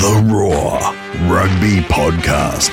[0.00, 0.78] The Roar
[1.30, 2.70] Rugby Podcast.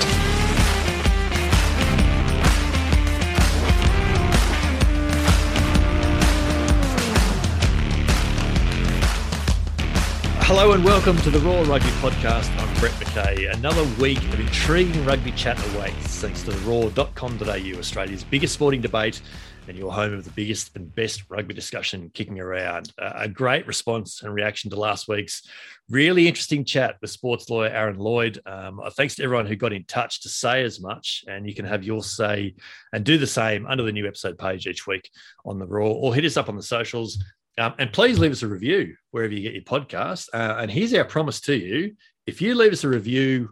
[10.43, 12.49] Hello and welcome to the Roar Rugby Podcast.
[12.57, 13.53] I'm Brett McKay.
[13.53, 19.21] Another week of intriguing rugby chat awaits thanks to the roar.com.au, Australia's biggest sporting debate
[19.69, 22.91] and your home of the biggest and best rugby discussion kicking around.
[23.01, 25.47] Uh, a great response and reaction to last week's
[25.89, 28.39] really interesting chat with sports lawyer Aaron Lloyd.
[28.45, 31.55] Um, uh, thanks to everyone who got in touch to say as much, and you
[31.55, 32.55] can have your say
[32.91, 35.09] and do the same under the new episode page each week
[35.45, 37.23] on the Roar, or hit us up on the socials
[37.59, 40.29] um, and please leave us a review wherever you get your podcast.
[40.33, 41.95] Uh, and here's our promise to you
[42.25, 43.49] if you leave us a review,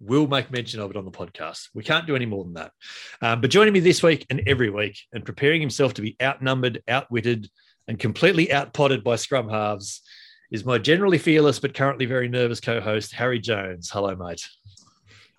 [0.00, 1.68] we'll make mention of it on the podcast.
[1.74, 2.72] We can't do any more than that.
[3.20, 6.82] Um, but joining me this week and every week and preparing himself to be outnumbered,
[6.88, 7.50] outwitted,
[7.86, 10.02] and completely outpotted by scrum halves
[10.50, 13.90] is my generally fearless but currently very nervous co host, Harry Jones.
[13.90, 14.44] Hello, mate.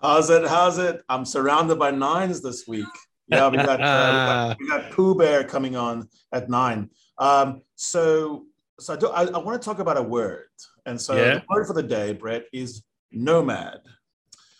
[0.00, 0.46] How's it?
[0.46, 1.02] How's it?
[1.08, 2.86] I'm surrounded by nines this week.
[3.28, 6.90] Yeah, we got, uh, we got, we got Pooh Bear coming on at nine.
[7.18, 8.46] Um, so,
[8.80, 10.48] so I, do, I, I want to talk about a word,
[10.86, 11.34] and so yeah.
[11.34, 12.82] the word for the day, Brett, is
[13.12, 13.80] nomad.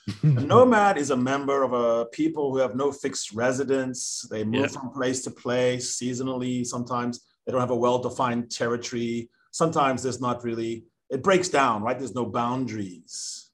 [0.23, 4.27] a nomad is a member of a people who have no fixed residence.
[4.31, 4.67] They move yeah.
[4.67, 6.67] from place to place seasonally.
[6.67, 9.31] Sometimes they don't have a well-defined territory.
[9.53, 10.85] Sometimes there's not really.
[11.11, 11.99] It breaks down, right?
[11.99, 13.51] There's no boundaries.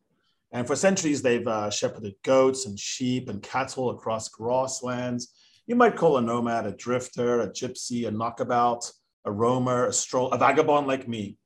[0.52, 5.34] And for centuries, they've uh, shepherded goats and sheep and cattle across grasslands.
[5.66, 8.90] You might call a nomad a drifter, a gypsy, a knockabout,
[9.26, 11.36] a roamer, a stroll, a vagabond like me,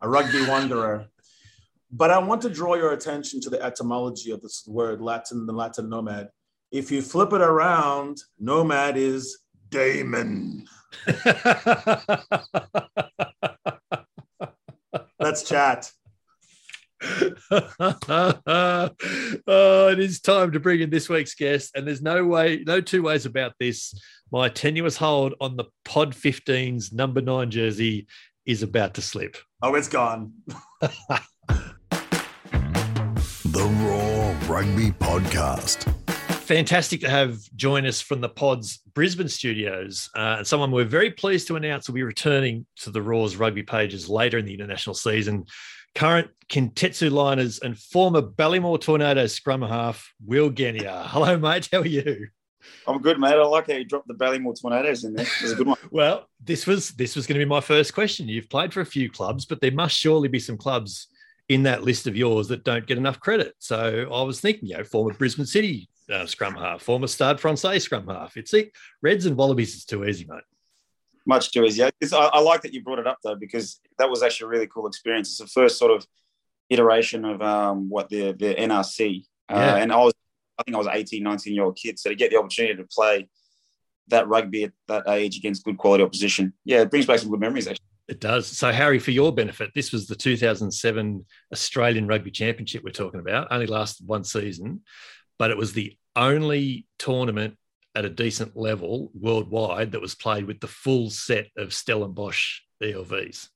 [0.00, 1.08] a rugby wanderer.
[1.96, 5.52] But I want to draw your attention to the etymology of this word, Latin, the
[5.52, 6.28] Latin nomad.
[6.72, 10.66] If you flip it around, nomad is daemon.
[15.20, 15.92] Let's chat.
[17.52, 18.90] oh,
[19.46, 23.04] it is time to bring in this week's guest, and there's no way, no two
[23.04, 23.94] ways about this.
[24.32, 28.08] My tenuous hold on the Pod 15's number nine jersey
[28.46, 29.36] is about to slip.
[29.62, 30.32] Oh, it's gone.
[34.46, 35.90] Rugby Podcast.
[36.10, 41.10] Fantastic to have join us from the Pod's Brisbane studios, uh, and someone we're very
[41.10, 44.94] pleased to announce will be returning to the Roar's rugby pages later in the international
[44.94, 45.46] season
[45.94, 51.04] current Kintetsu Liners and former Ballymore Tornadoes scrum half, Will Genia.
[51.06, 51.68] Hello, mate.
[51.72, 52.28] How are you?
[52.86, 53.34] I'm good, mate.
[53.34, 55.26] I like how you dropped the Ballymore Tornadoes in there.
[55.26, 55.78] It was a good one.
[55.90, 58.28] well, this was this was going to be my first question.
[58.28, 61.08] You've played for a few clubs, but there must surely be some clubs
[61.48, 63.54] in that list of yours that don't get enough credit.
[63.58, 67.80] So I was thinking, you know, former Brisbane City uh, scrum half, former Stade Francais
[67.80, 68.36] scrum half.
[68.36, 70.42] It's like Reds and Wallabies is too easy, mate
[71.26, 71.82] much too easy.
[71.82, 74.66] I, I, like that you brought it up though because that was actually a really
[74.66, 75.28] cool experience.
[75.28, 76.06] It's the first sort of
[76.70, 79.76] iteration of um, what the the NRC, uh, yeah.
[79.76, 80.12] and I was
[80.58, 82.86] I think I was 18, 19 year old kid, so to get the opportunity to
[82.90, 83.28] play
[84.08, 87.40] that rugby at that age against good quality opposition, yeah, it brings back some good
[87.40, 87.86] memories actually.
[88.06, 88.46] It does.
[88.46, 93.48] So, Harry, for your benefit, this was the 2007 Australian Rugby Championship we're talking about.
[93.50, 94.82] Only lasted one season,
[95.38, 97.56] but it was the only tournament
[97.94, 103.48] at a decent level worldwide that was played with the full set of Stellenbosch ELVs.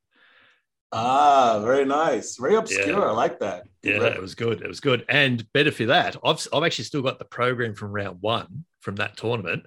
[0.93, 2.37] Ah, very nice.
[2.37, 2.89] Very obscure.
[2.89, 3.01] Yeah.
[3.01, 3.65] I like that.
[3.83, 4.63] Yeah, it was good.
[4.63, 5.05] It was good.
[5.09, 8.97] And better for that, I've, I've actually still got the program from round one from
[8.97, 9.67] that tournament.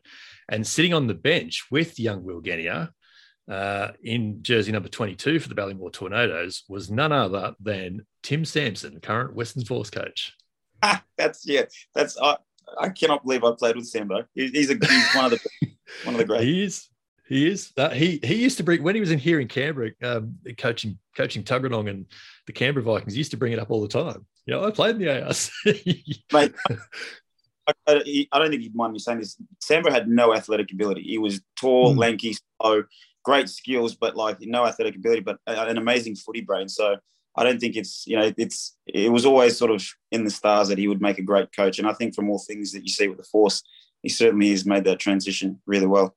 [0.49, 2.91] And sitting on the bench with young Will Genia
[3.50, 9.00] uh, in jersey number 22 for the Ballymore Tornadoes was none other than Tim Sampson,
[9.02, 10.34] current Western Force coach.
[10.84, 11.63] Ah, that's, yeah,
[11.94, 12.35] that's, uh,
[12.79, 14.25] I cannot believe I played with Sambo.
[14.34, 15.40] He's a he's one of the
[16.03, 16.41] one of the great.
[16.44, 16.88] He is.
[17.28, 17.72] He is.
[17.78, 20.97] Uh, he he used to bring when he was in here in Canberra, um, coaching
[21.16, 22.06] coaching Tuggeranong and
[22.47, 23.13] the Canberra Vikings.
[23.13, 24.25] He used to bring it up all the time.
[24.46, 25.52] You know, I played in the AS.
[25.66, 26.53] Mate,
[27.68, 29.38] I, I, I, don't think you'd mind me saying this.
[29.62, 31.03] Sambo had no athletic ability.
[31.03, 31.97] He was tall, mm.
[31.97, 32.84] lanky, slow,
[33.23, 36.67] great skills, but like no athletic ability, but an amazing footy brain.
[36.67, 36.97] So
[37.35, 40.67] I don't think it's you know it's it was always sort of in the stars
[40.67, 42.90] that he would make a great coach, and I think from all things that you
[42.90, 43.63] see with the Force,
[44.01, 46.16] he certainly has made that transition really well.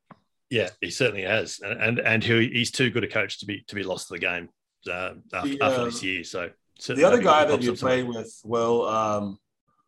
[0.51, 3.65] Yeah, he certainly has, and and, and he, he's too good a coach to be
[3.69, 4.49] to be lost to the game
[4.91, 6.25] uh, after, the, after this year.
[6.25, 6.51] So
[6.95, 9.39] the other guy that you played with, well, um,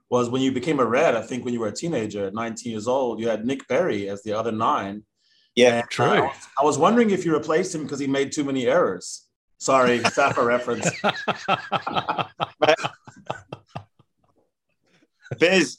[0.08, 1.16] was when you became a Red.
[1.16, 4.22] I think when you were a teenager, 19 years old, you had Nic Berry as
[4.22, 5.04] the other nine.
[5.56, 6.06] Yeah, and, true.
[6.06, 9.26] Uh, I was wondering if you replaced him because he made too many errors.
[9.58, 10.88] Sorry, Safa reference.
[15.40, 15.78] Bears,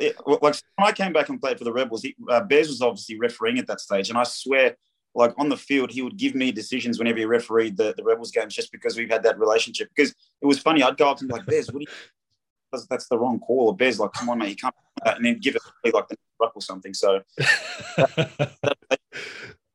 [0.00, 3.18] like when I came back and played for the Rebels, he, uh, Bears was obviously
[3.18, 4.76] refereeing at that stage, and I swear
[5.14, 8.30] like on the field, he would give me decisions whenever he refereed the, the Rebels
[8.30, 9.88] games just because we've had that relationship.
[9.94, 11.96] Because it was funny, I'd go up to him like, Bez, what do you
[12.72, 13.68] that's, that's the wrong call.
[13.68, 14.74] Or Bez, like, come on, mate, you can't
[15.04, 15.62] and then give it
[15.94, 16.94] like the ruck or something.
[16.94, 17.20] So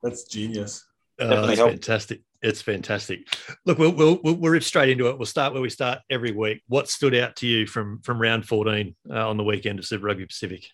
[0.04, 0.86] that's genius.
[1.20, 2.22] Oh, that's fantastic.
[2.42, 3.26] It's fantastic.
[3.66, 5.18] Look, we'll, we'll, we'll, we'll rip straight into it.
[5.18, 6.62] We'll start where we start every week.
[6.68, 10.08] What stood out to you from from round 14 uh, on the weekend of Super
[10.08, 10.66] Rugby Pacific?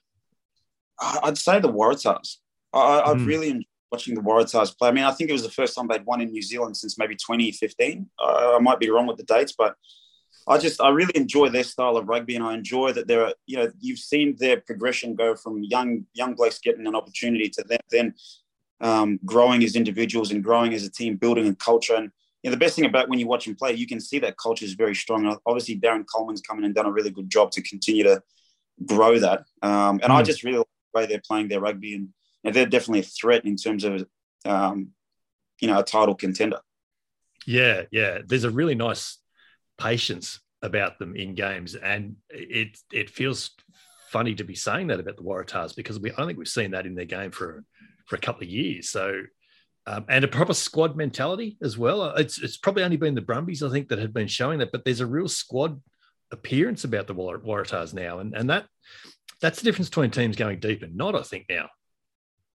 [0.99, 2.37] I'd say the Waratahs.
[2.73, 3.27] I, I've mm.
[3.27, 4.89] really enjoyed watching the Waratahs play.
[4.89, 6.97] I mean, I think it was the first time they'd won in New Zealand since
[6.97, 8.09] maybe 2015.
[8.19, 9.75] Uh, I might be wrong with the dates, but
[10.47, 13.33] I just I really enjoy their style of rugby, and I enjoy that there are
[13.45, 17.63] you know you've seen their progression go from young young blokes getting an opportunity to
[17.67, 18.13] then then
[18.81, 21.95] um, growing as individuals and growing as a team, building a culture.
[21.95, 22.11] And
[22.43, 24.37] you know, the best thing about when you watch them play, you can see that
[24.37, 25.37] culture is very strong.
[25.45, 28.21] Obviously, Darren Coleman's coming and done a really good job to continue to
[28.85, 29.41] grow that.
[29.61, 30.15] Um, and mm.
[30.15, 32.09] I just really like the way they're playing their rugby, and
[32.43, 34.05] you know, they're definitely a threat in terms of
[34.45, 34.89] um,
[35.59, 36.59] you know a title contender.
[37.45, 38.19] Yeah, yeah.
[38.25, 39.17] There's a really nice
[39.77, 43.51] patience about them in games, and it it feels
[44.09, 46.71] funny to be saying that about the Waratahs because we I don't think we've seen
[46.71, 47.63] that in their game for
[48.09, 48.89] for a couple of years.
[48.89, 49.21] So,
[49.85, 52.03] um, and a proper squad mentality as well.
[52.15, 54.83] It's it's probably only been the Brumbies I think that have been showing that, but
[54.83, 55.79] there's a real squad
[56.31, 58.65] appearance about the Waratahs now, and and that
[59.41, 61.15] that's the difference between teams going deep and not.
[61.15, 61.69] I think now.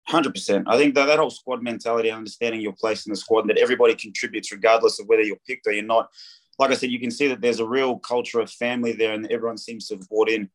[0.07, 0.65] Hundred percent.
[0.67, 3.57] I think that that whole squad mentality, understanding your place in the squad, and that
[3.57, 6.09] everybody contributes regardless of whether you're picked or you're not.
[6.57, 9.29] Like I said, you can see that there's a real culture of family there, and
[9.31, 10.49] everyone seems to have bought in.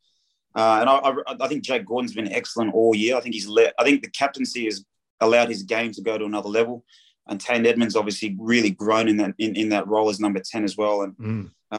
[0.54, 3.16] Uh, and I, I, I, think Jake Gordon's been excellent all year.
[3.16, 3.74] I think he's let.
[3.78, 4.84] I think the captaincy has
[5.20, 6.84] allowed his game to go to another level.
[7.26, 10.62] And Tane Edmed obviously really grown in that in, in that role as number ten
[10.62, 11.02] as well.
[11.02, 11.50] And mm.
[11.72, 11.78] uh,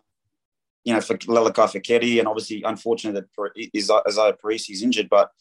[0.84, 5.32] you know, for Lalakai Foketi, and obviously unfortunate that Izaia Perese's injured, but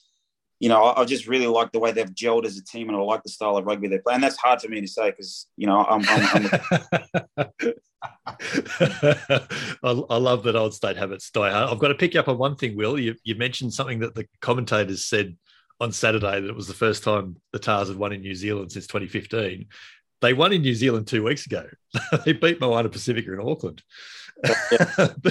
[0.60, 2.96] you know, I, I, just really like the way they've gelled as a team, and
[2.96, 4.14] I like the style of rugby they play.
[4.14, 6.04] And that's hard for me to say because you know I'm.
[6.08, 6.50] I'm,
[7.36, 7.44] I'm
[10.16, 11.70] love that old state habits die hard.
[11.70, 12.98] I've got to pick you up on one thing, Will.
[12.98, 15.36] You, you mentioned something that the commentators said
[15.80, 18.72] on Saturday that it was the first time the Tahs had won in New Zealand
[18.72, 19.66] since 2015.
[20.20, 21.66] They won in New Zealand two weeks ago.
[22.24, 23.82] they beat Moana Pacifica in Auckland.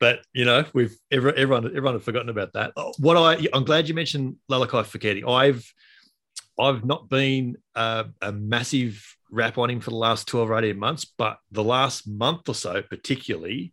[0.00, 2.72] but, you know, we've everyone everyone had forgotten about that.
[2.76, 5.28] Uh, what I I'm glad you mentioned Lalakai Foketi.
[5.28, 5.64] I've
[6.58, 11.04] I've not been a massive rap on him for the last 12 or 18 months,
[11.04, 13.72] but the last month or so, particularly,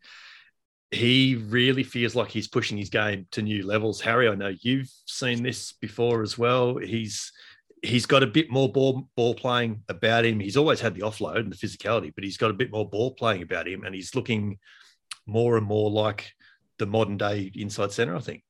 [0.91, 4.01] he really feels like he's pushing his game to new levels.
[4.01, 6.77] Harry, I know you've seen this before as well.
[6.77, 7.31] He's
[7.83, 10.39] he's got a bit more ball ball playing about him.
[10.39, 13.13] He's always had the offload and the physicality, but he's got a bit more ball
[13.13, 14.59] playing about him, and he's looking
[15.25, 16.33] more and more like
[16.77, 18.15] the modern day inside center.
[18.15, 18.43] I think.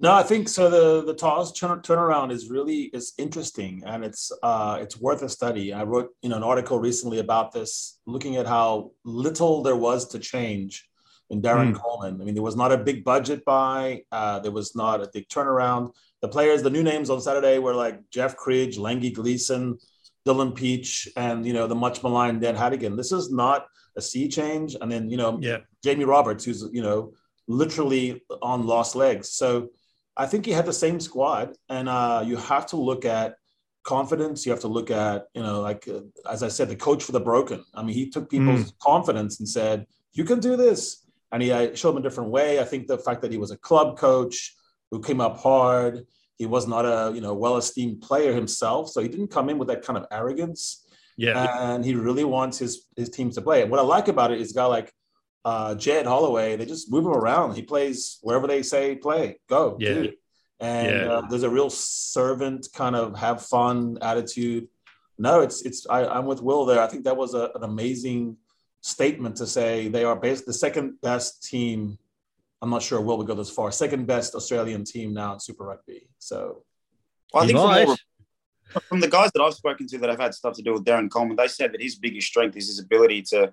[0.00, 0.70] No, I think so.
[0.70, 5.28] The the Tahs turn, turnaround is really is interesting, and it's uh, it's worth a
[5.28, 5.72] study.
[5.72, 10.08] I wrote you know an article recently about this, looking at how little there was
[10.08, 10.88] to change
[11.30, 11.80] in Darren mm.
[11.80, 12.20] Coleman.
[12.20, 14.02] I mean, there was not a big budget buy.
[14.12, 15.92] Uh, there was not a big turnaround.
[16.20, 19.78] The players, the new names on Saturday were like Jeff Cridge, Langi Gleeson,
[20.26, 22.96] Dylan Pietsch, and you know the much maligned Dan Hadigan.
[22.96, 23.66] This is not
[23.96, 24.76] a sea change.
[24.80, 25.58] And then you know, yeah.
[25.82, 27.12] Jamie Roberts, who's you know
[27.46, 29.30] literally on lost legs.
[29.30, 29.68] So
[30.16, 33.36] I think he had the same squad, and uh, you have to look at
[33.84, 34.44] confidence.
[34.44, 37.12] You have to look at you know, like uh, as I said, the coach for
[37.12, 37.64] the broken.
[37.74, 38.78] I mean, he took people's mm.
[38.80, 42.60] confidence and said, "You can do this." and he I showed him a different way.
[42.60, 44.54] I think the fact that he was a club coach
[44.90, 46.06] who came up hard,
[46.38, 49.68] he was not a you know well-esteemed player himself, so he didn't come in with
[49.68, 50.86] that kind of arrogance.
[51.16, 53.62] Yeah, and he really wants his his teams to play.
[53.62, 54.92] And what I like about it is a guy like
[55.44, 56.56] uh, Jed Holloway.
[56.56, 57.54] They just move him around.
[57.54, 59.40] He plays wherever they say play.
[59.48, 59.76] Go.
[59.80, 60.06] Yeah.
[60.60, 61.12] And yeah.
[61.12, 64.68] Uh, there's a real servant kind of have fun attitude.
[65.18, 66.80] No, it's it's I, I'm with Will there.
[66.80, 68.36] I think that was a, an amazing
[68.80, 71.98] statement to say they are based the second best team.
[72.60, 73.70] I'm not sure will we go this far.
[73.70, 76.08] Second best Australian team now in Super Rugby.
[76.18, 76.64] So,
[77.32, 77.96] well, I think from, all,
[78.88, 81.10] from, the guys that I've spoken to that have had stuff to do with Darren
[81.10, 83.52] Coleman, they said that his biggest strength is his ability to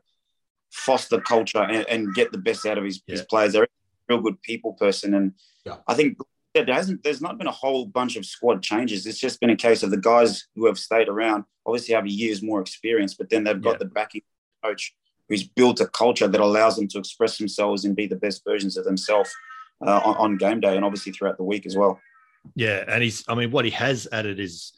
[0.72, 3.14] foster culture and, and get the best out of his, yeah.
[3.14, 3.54] his players.
[3.54, 3.68] They're a
[4.10, 5.34] real good people person, and
[5.66, 5.78] yeah.
[5.88, 6.18] I think
[6.56, 9.06] there hasn't there's not been a whole bunch of squad changes.
[9.06, 12.42] It's just been a case of the guys who have stayed around obviously have year's
[12.42, 13.78] more experience, but then they've got yeah.
[13.80, 14.22] the backing
[14.64, 14.96] coach
[15.30, 18.78] who's built a culture that allows them to express themselves and be the best versions
[18.78, 19.34] of themselves
[19.86, 22.00] uh, on, on, game day and obviously throughout the week as well.
[22.56, 24.74] Yeah, and he's I mean what he has added is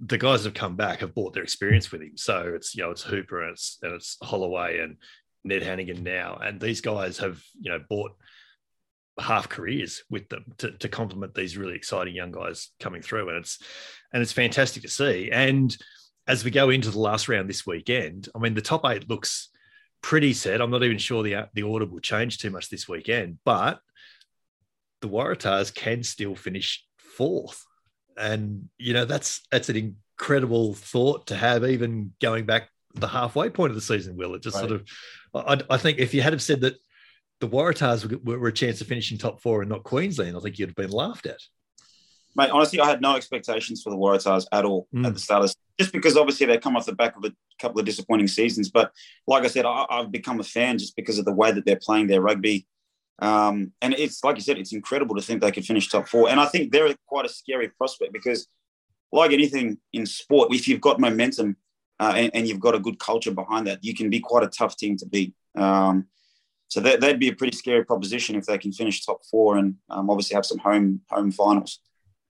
[0.00, 2.16] the guys have come back have brought their experience with him.
[2.16, 4.96] So it's you know it's Hooper and it's and it's Holloway and
[5.44, 8.12] Ned Hanigan now, and these guys have you know bought
[9.18, 13.38] half careers with them to, to complement these really exciting young guys coming through, and
[13.38, 13.58] it's
[14.12, 15.30] and it's fantastic to see.
[15.32, 15.76] And
[16.26, 19.48] as we go into the last round this weekend, I mean, the top eight looks
[20.02, 20.60] pretty set.
[20.60, 23.80] I'm not even sure the the order will change too much this weekend, but
[25.00, 27.64] the Waratahs can still finish fourth,
[28.16, 33.50] and you know that's that's an incredible thought to have, even going back the halfway
[33.50, 34.16] point of the season.
[34.16, 34.68] Will it just right.
[34.68, 34.88] sort of?
[35.34, 36.74] I, I, think if you had have said that
[37.40, 40.58] the Waratahs were, were, a chance of finishing top four and not Queensland, I think
[40.58, 41.38] you'd have been laughed at.
[42.34, 45.06] Mate, honestly, I had no expectations for the Waratahs at all mm.
[45.06, 47.78] at the start of just because obviously they come off the back of a couple
[47.78, 48.70] of disappointing seasons.
[48.70, 48.92] But
[49.26, 51.78] like I said, I, have become a fan just because of the way that they're
[51.80, 52.66] playing their rugby.
[53.20, 56.28] Um, and it's like you said, it's incredible to think they could finish top four.
[56.28, 58.48] And I think they're quite a scary prospect because,
[59.12, 61.56] like anything in sport, if you've got momentum
[61.98, 64.48] uh, and, and, you've got a good culture behind that, you can be quite a
[64.48, 65.34] tough team to beat.
[65.56, 66.06] Um,
[66.68, 69.76] so that, would be a pretty scary proposition if they can finish top four and
[69.88, 71.80] um, obviously have some home home finals.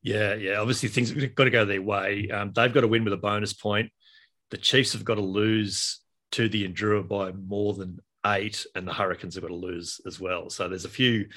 [0.09, 0.55] Yeah, yeah.
[0.55, 2.31] Obviously, things have got to go their way.
[2.31, 3.93] Um, they've got to win with a bonus point.
[4.51, 6.01] The Chiefs have got to lose
[6.33, 10.19] to the Endura by more than eight, and the Hurricanes have got to lose as
[10.19, 10.49] well.
[10.49, 11.29] So there's a few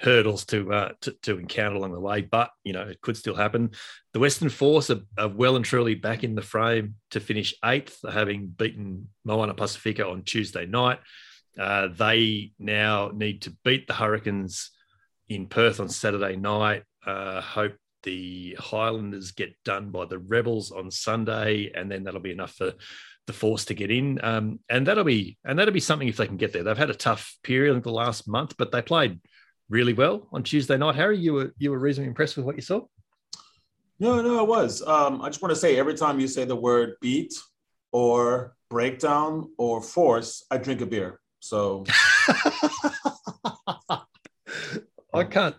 [0.00, 3.36] hurdles to, uh, to, to encounter along the way, but you know it could still
[3.36, 3.70] happen.
[4.12, 8.00] The Western Force are, are, well and truly back in the frame to finish eighth,
[8.10, 10.98] having beaten Moana Pacifica on Tuesday night.
[11.56, 14.72] Uh, they now need to beat the Hurricanes
[15.28, 16.82] in Perth on Saturday night.
[17.06, 22.30] Uh, hope the Highlanders get done by the Rebels on Sunday, and then that'll be
[22.30, 22.72] enough for
[23.26, 24.18] the Force to get in.
[24.24, 26.62] Um, and that'll be and that'll be something if they can get there.
[26.62, 29.20] They've had a tough period in the last month, but they played
[29.68, 30.94] really well on Tuesday night.
[30.94, 32.80] Harry, you were you were reasonably impressed with what you saw.
[33.98, 34.82] No, no, I was.
[34.86, 37.34] Um, I just want to say every time you say the word beat
[37.90, 41.20] or breakdown or force, I drink a beer.
[41.40, 41.84] So
[45.12, 45.56] I can't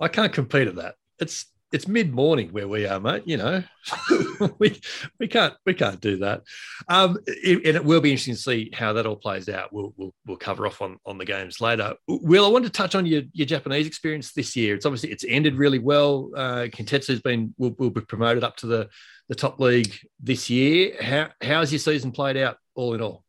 [0.00, 0.96] I can't compete at that.
[1.18, 3.24] It's it's mid morning where we are, mate.
[3.26, 3.62] You know,
[4.58, 4.80] we
[5.18, 6.42] we can't we can't do that.
[6.88, 9.72] Um, it, and it will be interesting to see how that all plays out.
[9.72, 11.94] We'll we'll, we'll cover off on, on the games later.
[12.06, 14.74] Will, I want to touch on your, your Japanese experience this year.
[14.74, 16.30] It's obviously it's ended really well.
[16.34, 18.88] Uh, Kintetsu's been will, will be promoted up to the
[19.28, 20.96] the top league this year.
[21.00, 23.24] How how's your season played out all in all?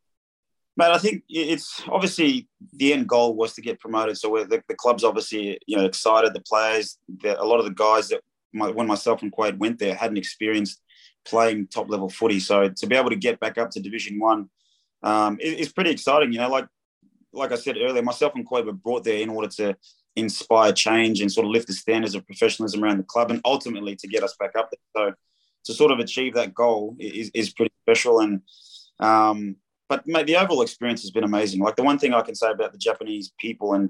[0.78, 4.18] Mate, I think it's obviously the end goal was to get promoted.
[4.18, 6.34] So the, the club's obviously you know excited.
[6.34, 8.22] The players, the, a lot of the guys that
[8.54, 10.82] my, when myself and Quade went there hadn't experienced
[11.26, 12.40] playing top level footy.
[12.40, 14.50] So to be able to get back up to Division One
[15.04, 16.32] um, is, is pretty exciting.
[16.32, 16.68] You know, like
[17.32, 19.76] like I said earlier, myself and Quade were brought there in order to
[20.16, 23.96] inspire change and sort of lift the standards of professionalism around the club, and ultimately
[23.96, 25.06] to get us back up there.
[25.10, 25.14] So
[25.66, 28.20] to sort of achieve that goal is, is pretty special.
[28.20, 28.42] And
[29.00, 31.62] um, but mate, the overall experience has been amazing.
[31.62, 33.90] Like the one thing I can say about the Japanese people and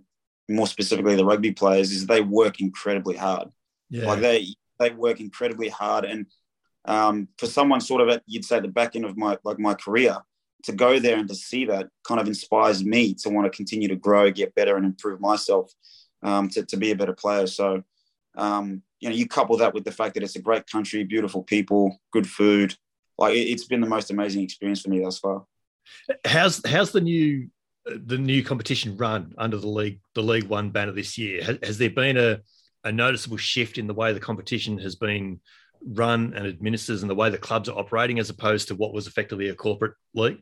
[0.49, 3.49] more specifically the rugby players is they work incredibly hard.
[3.89, 4.07] Yeah.
[4.07, 4.47] Like they
[4.79, 6.25] they work incredibly hard, and
[6.85, 9.73] um, for someone sort of at you'd say the back end of my like my
[9.73, 10.17] career
[10.63, 13.87] to go there and to see that kind of inspires me to want to continue
[13.87, 15.71] to grow, get better, and improve myself
[16.23, 17.47] um, to to be a better player.
[17.47, 17.83] So.
[18.37, 21.43] Um, you know, you couple that with the fact that it's a great country, beautiful
[21.43, 22.75] people, good food.
[23.17, 25.45] Like it, it's been the most amazing experience for me thus far.
[26.25, 27.49] How's how's the new
[27.85, 31.43] the new competition run under the league the League One banner this year?
[31.43, 32.39] Has, has there been a
[32.83, 35.39] a noticeable shift in the way the competition has been
[35.85, 39.07] run and administered and the way the clubs are operating as opposed to what was
[39.07, 40.41] effectively a corporate league?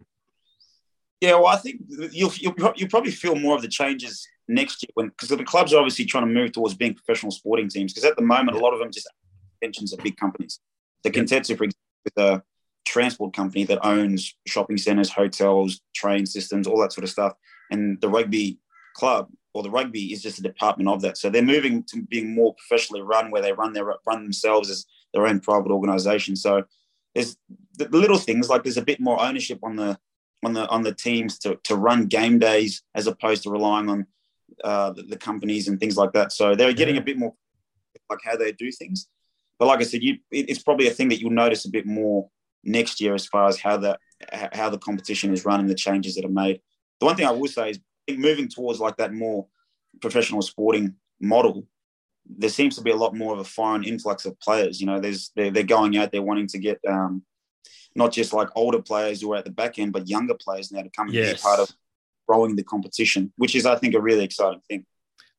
[1.21, 4.89] Yeah, well, I think you'll, you'll, you'll probably feel more of the changes next year
[4.93, 8.09] when because the clubs are obviously trying to move towards being professional sporting teams because
[8.09, 9.09] at the moment a lot of them just
[9.61, 10.59] pensions of big companies.
[11.03, 11.73] The Kintetsu, for example,
[12.05, 12.43] is a
[12.85, 17.33] transport company that owns shopping centres, hotels, train systems, all that sort of stuff,
[17.71, 18.59] and the rugby
[18.95, 19.27] club
[19.57, 21.17] or the rugby is just a department of that.
[21.17, 24.85] So they're moving to being more professionally run, where they run their run themselves as
[25.13, 26.35] their own private organisation.
[26.35, 26.63] So
[27.15, 27.35] there's
[27.73, 29.97] the little things like there's a bit more ownership on the
[30.45, 34.05] on the on the teams to to run game days as opposed to relying on
[34.63, 36.31] uh, the, the, companies and things like that.
[36.31, 37.01] So they're getting yeah.
[37.01, 37.33] a bit more
[38.09, 39.07] like how they do things.
[39.57, 41.87] But like I said, you it, it's probably a thing that you'll notice a bit
[41.87, 42.29] more
[42.63, 43.97] next year as far as how the
[44.53, 46.61] how the competition is run and the changes that are made.
[46.99, 47.79] The one thing I will say is
[48.15, 49.47] moving towards like that more
[50.01, 51.67] professional sporting model,
[52.25, 54.79] there seems to be a lot more of a foreign influx of players.
[54.79, 57.23] You know, there's they're, they're going out there wanting to get um,
[57.95, 60.81] not just like older players who are at the back end, but younger players now
[60.81, 61.33] to come and yes.
[61.33, 61.71] be part of
[62.27, 64.85] growing the competition, which is, I think, a really exciting thing.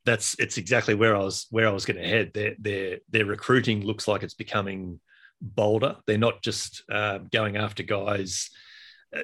[0.05, 2.33] That's it's exactly where I was where I was going to head.
[2.33, 5.01] Their their their recruiting looks like it's becoming
[5.41, 5.97] bolder.
[6.07, 8.51] They're not just uh, going after guys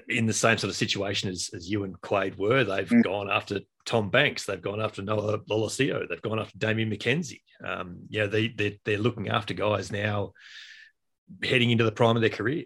[0.09, 2.65] in the same sort of situation as, as you and Quade were.
[2.65, 3.03] They've mm.
[3.03, 4.47] gone after Tom Banks.
[4.47, 6.09] They've gone after Noah Lolesio.
[6.09, 7.43] They've gone after Damian McKenzie.
[7.65, 10.33] Um, yeah, they, they, they're looking after guys now
[11.43, 12.65] heading into the prime of their career.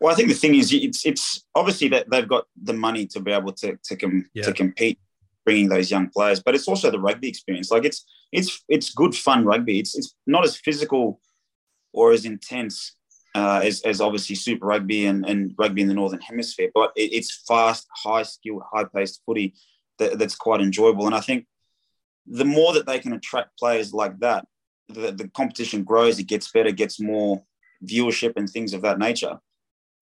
[0.00, 3.20] Well, I think the thing is, it's it's obviously that they've got the money to
[3.20, 4.44] be able to to com- Yeah.
[4.44, 5.00] to compete,
[5.44, 6.40] bringing those young players.
[6.40, 7.72] But it's also the rugby experience.
[7.72, 9.80] Like it's it's it's good fun rugby.
[9.80, 11.20] It's it's not as physical
[11.92, 12.94] or as intense
[13.34, 16.70] uh, as as obviously Super Rugby and, and rugby in the Northern Hemisphere.
[16.74, 19.54] But it, it's fast, high skilled, high paced footy
[19.98, 21.06] that, that's quite enjoyable.
[21.06, 21.46] And I think
[22.26, 24.46] the more that they can attract players like that,
[24.88, 26.18] the, the competition grows.
[26.18, 27.42] It gets better, gets more
[27.84, 29.38] viewership and things of that nature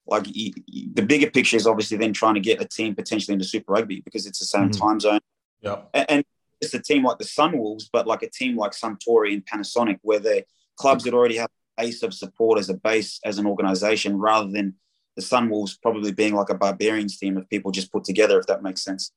[0.05, 3.33] like y- y- the bigger picture is obviously then trying to get a team potentially
[3.33, 4.77] into Super Rugby because it's the same Mhm.
[4.79, 5.19] time zone.
[5.61, 5.83] Yeah.
[5.93, 6.25] And, and
[6.59, 10.19] it's a team like the Sunwolves, but like a team like Suntory and Panasonic, where
[10.19, 10.43] they're
[10.75, 14.75] clubs that already have base of support as a base as an organization, rather than
[15.15, 18.47] the Sun Sunwolves probably being like a barbarians team of people just put together, if
[18.47, 19.11] that makes sense.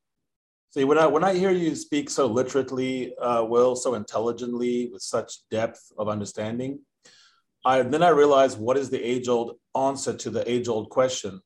[0.70, 5.02] See, when I when I hear you speak so literately, uh, Will, so intelligently, with
[5.02, 6.80] such depth of understanding,
[7.64, 11.40] I then I realize what is the age-old answer to the age-old question: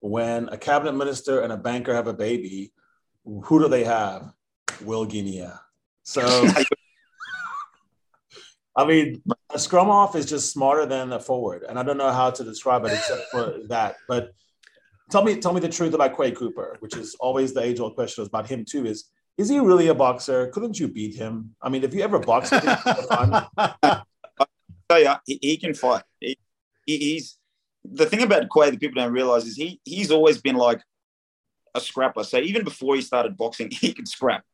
[0.00, 2.72] When a cabinet minister and a banker have a baby,
[3.24, 4.32] who do they have?
[4.82, 5.60] Will Genia.
[6.02, 6.46] So,
[8.76, 12.10] I mean, a scrum off is just smarter than a forward, and I don't know
[12.10, 13.96] how to describe it except for that.
[14.08, 14.32] But
[15.10, 18.24] tell me, tell me the truth about Quade Cooper, which is always the age-old question
[18.24, 18.84] about him too.
[18.86, 20.48] Is is he really a boxer?
[20.48, 21.54] Couldn't you beat him?
[21.62, 22.76] I mean, if you ever boxed him,
[23.08, 23.46] fun,
[24.90, 26.02] Oh he, he can fight.
[26.20, 26.38] He-
[26.86, 27.38] he's
[27.84, 30.80] the thing about Quade that people don't realize is he he's always been like
[31.74, 32.24] a scrapper.
[32.24, 34.44] So even before he started boxing, he could scrap,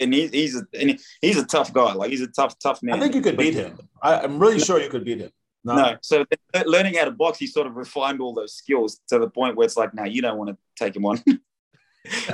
[0.00, 1.92] and he, he's a and he- he's a tough guy.
[1.94, 2.96] Like he's a tough tough man.
[2.96, 3.78] I think you could beat him.
[4.02, 5.30] I, I'm really sure you could beat him.
[5.64, 6.24] No, No, so
[6.64, 9.64] learning how to box, he sort of refined all those skills to the point where
[9.64, 11.22] it's like, no, you don't want to take him on.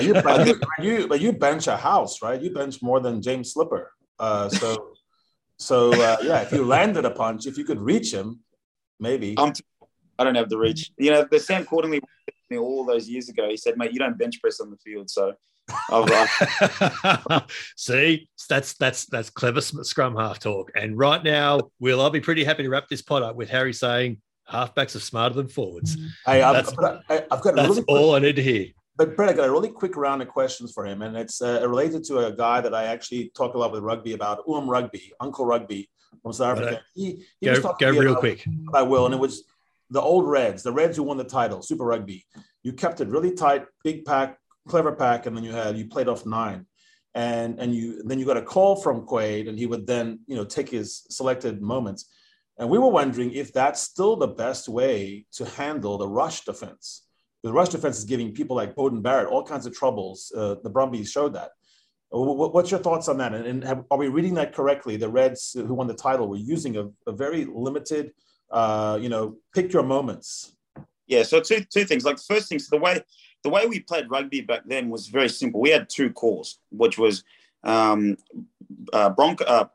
[0.00, 2.38] You, but you, you, but you bench a house, right?
[2.38, 3.90] You bench more than James Slipper.
[4.18, 4.94] Uh, so,
[5.56, 8.40] so uh, yeah, if you landed a punch, if you could reach him,
[9.00, 9.34] maybe.
[9.38, 9.62] I'm too,
[10.18, 10.92] I don't have the reach.
[10.98, 12.00] You know, the Sam me
[12.58, 13.48] all those years ago.
[13.48, 15.08] He said, mate, you don't bench press on the field.
[15.08, 15.32] So
[15.90, 17.40] Uh,
[17.76, 20.70] See, that's that's that's clever scrum half talk.
[20.74, 23.72] And right now, Will, I'll be pretty happy to wrap this pod up with Harry
[23.72, 25.96] saying halfbacks are smarter than forwards.
[26.26, 28.66] Hey, I've, That's- I, I've got a That's really quick, all I need to hear.
[28.96, 31.60] but Brett, I got a really quick round of questions for him, and it's uh,
[31.68, 35.12] related to a guy that I actually talk a lot with rugby about, Um Rugby,
[35.20, 35.88] Uncle Rugby
[36.22, 36.66] from South Right.
[36.68, 36.82] Africa.
[36.94, 38.44] He, he Go, was talking go real about- quick.
[38.74, 39.06] I will.
[39.06, 39.44] And it was
[39.90, 42.24] the old Reds, the Reds who won the title, Super Rugby.
[42.62, 46.08] You kept it really tight, big pack, clever pack, and then you had you played
[46.08, 46.66] off nine,
[47.14, 50.36] and and you then you got a call from Quade, and he would then you
[50.36, 52.10] know take his selected moments,
[52.58, 57.06] and we were wondering if that's still the best way to handle the rush defense.
[57.42, 60.32] The rush defense is giving people like Beauden Barrett all kinds of troubles.
[60.36, 61.50] Uh, the Brumbies showed that.
[62.10, 63.34] Wh- What's your thoughts on that?
[63.34, 64.96] And, and have, are we reading that correctly?
[64.96, 68.12] The Reds who won the title were using a, a very limited
[68.52, 70.54] uh, you know, pick your moments.
[71.06, 71.22] yeah.
[71.22, 72.04] So two two things.
[72.04, 73.00] Like the first thing, so the way
[73.42, 75.60] the way we played rugby back then was very simple.
[75.60, 77.24] We had two calls, which was
[77.64, 78.16] um,
[78.92, 79.44] uh, Bronco.
[79.44, 79.66] Uh,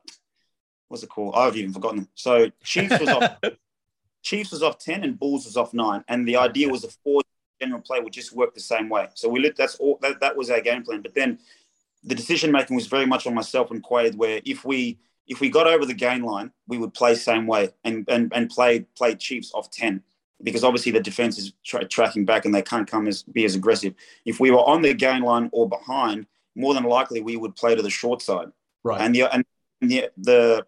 [0.87, 1.35] what's it called?
[1.35, 1.97] I've even forgotten.
[1.99, 2.09] them.
[2.15, 3.37] So Chiefs was off.
[4.23, 7.21] Chiefs was off ten and Bulls was off nine, and the idea was the four
[7.61, 9.07] general play would just work the same way.
[9.13, 9.55] So we lit.
[9.55, 9.99] That's all.
[10.01, 11.01] That, that was our game plan.
[11.01, 11.39] But then
[12.03, 15.49] the decision making was very much on myself and Quade, where if we if we
[15.49, 19.15] got over the gain line, we would play same way and and and play play
[19.15, 20.03] Chiefs off ten
[20.43, 23.55] because obviously the defense is tra- tracking back and they can't come as be as
[23.55, 23.93] aggressive.
[24.25, 27.75] If we were on the gain line or behind, more than likely we would play
[27.75, 28.47] to the short side.
[28.83, 29.01] Right.
[29.01, 29.45] And the and
[29.81, 30.65] the, the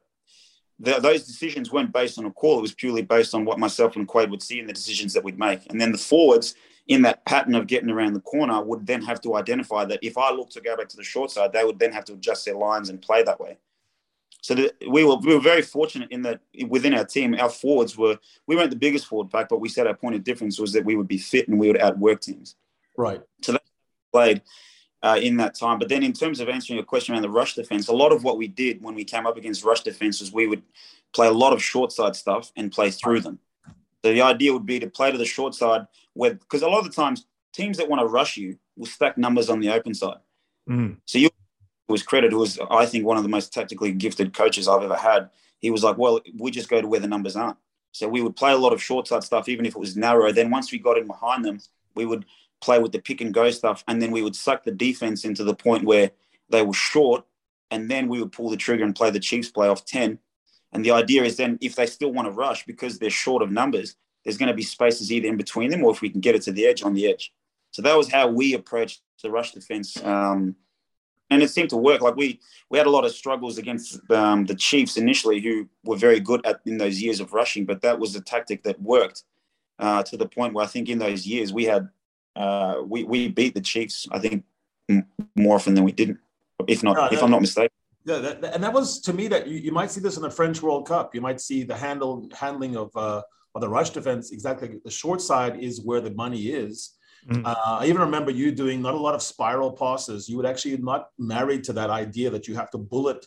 [0.80, 2.60] the those decisions weren't based on a call.
[2.60, 5.24] It was purely based on what myself and Quade would see in the decisions that
[5.24, 5.70] we'd make.
[5.70, 6.56] And then the forwards
[6.88, 10.18] in that pattern of getting around the corner would then have to identify that if
[10.18, 12.46] I look to go back to the short side, they would then have to adjust
[12.46, 13.58] their lines and play that way.
[14.42, 17.98] So the, we were we were very fortunate in that within our team, our forwards
[17.98, 20.72] were we weren't the biggest forward pack, but we said our point of difference was
[20.74, 22.56] that we would be fit and we would outwork teams
[23.00, 23.22] Right.
[23.42, 23.62] So that
[24.12, 24.42] played
[25.02, 25.80] uh, in that time.
[25.80, 28.26] But then, in terms of answering your question around the rush defense, a lot of
[28.26, 30.64] what we did when we came up against rush defense was we would
[31.14, 33.40] play a lot of short side stuff and play through them.
[34.04, 36.80] So the idea would be to play to the short side, where because a lot
[36.80, 39.94] of the times teams that want to rush you will stack numbers on the open
[39.94, 40.20] side.
[40.70, 40.98] Mm.
[41.06, 41.30] So you
[41.92, 44.96] was credit, who was I think one of the most tactically gifted coaches I've ever
[44.96, 45.30] had.
[45.60, 47.58] He was like, well, we just go to where the numbers aren't.
[47.92, 50.32] So we would play a lot of short side stuff, even if it was narrow.
[50.32, 51.60] Then once we got in behind them,
[51.96, 52.26] we would
[52.62, 55.44] play with the pick and go stuff, and then we would suck the defense into
[55.44, 56.12] the point where
[56.50, 57.26] they were short,
[57.72, 60.20] and then we would pull the trigger and play the Chiefs play off ten.
[60.72, 63.52] And the idea is then if they still want to rush because they're short of
[63.52, 66.36] numbers, there's going to be spaces either in between them or if we can get
[66.36, 67.34] it to the edge on the edge.
[67.72, 69.98] So that was how we approached the rush defense.
[70.04, 70.56] Um,
[71.32, 72.02] and it seemed to work.
[72.02, 72.40] Like we
[72.70, 76.46] we had a lot of struggles against um, the Chiefs initially, who were very good
[76.46, 79.24] at in those years of rushing, but that was a tactic that worked.
[79.80, 81.90] uh, to the point where I think in those years we had
[82.36, 84.08] uh, we we beat the Chiefs.
[84.12, 84.44] I think
[85.36, 86.20] more often than we didn't,
[86.68, 87.22] if not if.
[87.24, 87.76] I'm not mistaken.
[88.06, 90.32] Yeah, that- and that was to me that you, you might see this in the
[90.40, 91.14] French World Cup.
[91.16, 93.22] You might see the handle handling of uh,
[93.56, 94.32] of the rush defense.
[94.32, 96.96] Exactly, the short side is where the money is.
[97.28, 97.46] Mm.
[97.46, 100.30] Uh, I even remember you doing not a lot of spiral passes.
[100.30, 103.26] You would actually not married to that idea that you have to bullet.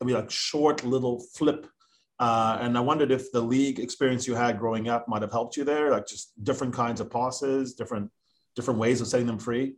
[0.00, 1.66] I mean, like short little flip.
[2.18, 5.56] Uh, and I wondered if the league experience you had growing up might have helped
[5.56, 8.10] you there, like just different kinds of passes, different
[8.56, 9.74] different ways of setting them free.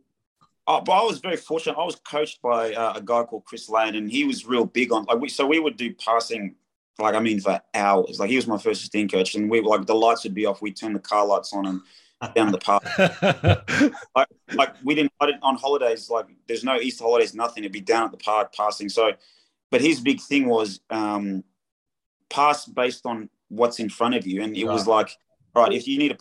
[0.65, 1.77] Uh, but I was very fortunate.
[1.77, 4.91] I was coached by uh, a guy called Chris Lane, and he was real big
[4.91, 5.29] on like we.
[5.29, 6.55] So we would do passing,
[6.99, 8.19] like I mean, for hours.
[8.19, 10.45] Like he was my first assistant coach, and we were like the lights would be
[10.45, 10.61] off.
[10.61, 11.81] We'd turn the car lights on and
[12.35, 13.93] down the path.
[14.15, 16.09] like, like we didn't I didn't- on holidays.
[16.09, 17.63] Like there's no Easter holidays, nothing.
[17.63, 18.89] It'd be down at the park passing.
[18.89, 19.13] So,
[19.71, 21.43] but his big thing was um,
[22.29, 25.15] pass based on what's in front of you, and it was like,
[25.55, 26.17] all right, if you need a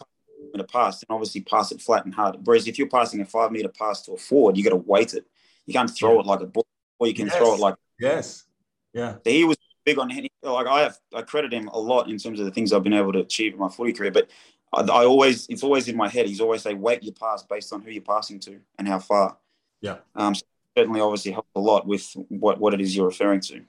[0.58, 2.36] to pass, then obviously pass it flat and hard.
[2.44, 5.14] Whereas if you're passing a five meter pass to a forward, you got to weight
[5.14, 5.24] it.
[5.66, 6.66] You can't throw it like a ball,
[6.98, 7.36] or you can Yes.
[7.36, 7.76] throw it like.
[7.98, 8.44] Yes.
[8.92, 9.16] Yeah.
[9.24, 10.10] He was big on
[10.42, 12.92] like I have I credit him a lot in terms of the things I've been
[12.92, 14.10] able to achieve in my footy career.
[14.10, 14.28] But
[14.72, 16.26] I, I always it's always in my head.
[16.26, 19.36] He's always say weight your pass based on who you're passing to and how far.
[19.80, 19.98] Yeah.
[20.14, 20.42] Um, so
[20.76, 23.62] certainly, obviously, helped a lot with what what it is you're referring to.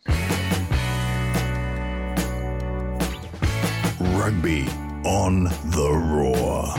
[4.18, 4.66] Rugby
[5.06, 6.74] on the Roar.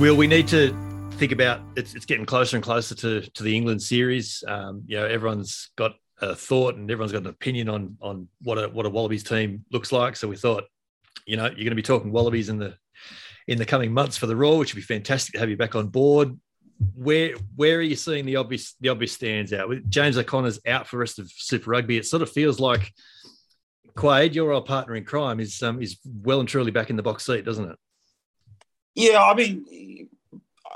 [0.00, 0.76] Will we need to
[1.12, 4.42] think about it's, it's getting closer and closer to to the England series.
[4.48, 8.58] Um, you know, everyone's got a thought and everyone's got an opinion on on what
[8.58, 10.16] a what a Wallabies team looks like.
[10.16, 10.64] So we thought,
[11.26, 12.74] you know, you're going to be talking Wallabies in the
[13.46, 15.74] in the coming months for the Roar, which would be fantastic to have you back
[15.74, 16.38] on board.
[16.94, 19.68] Where where are you seeing the obvious the obvious stands out?
[19.68, 22.92] With James O'Connor's out for the rest of Super Rugby, it sort of feels like
[23.96, 27.02] Quade, your old partner in crime, is um, is well and truly back in the
[27.02, 27.76] box seat, doesn't it?
[28.94, 29.64] Yeah, I mean,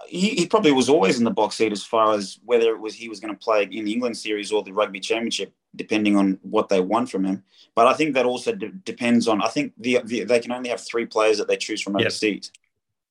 [0.06, 2.94] he, he probably was always in the box seat as far as whether it was
[2.94, 6.38] he was going to play in the England series or the Rugby Championship, depending on
[6.42, 7.42] what they want from him.
[7.74, 9.42] But I think that also de- depends on.
[9.42, 12.02] I think the, the they can only have three players that they choose from Yep.
[12.02, 12.50] overseas.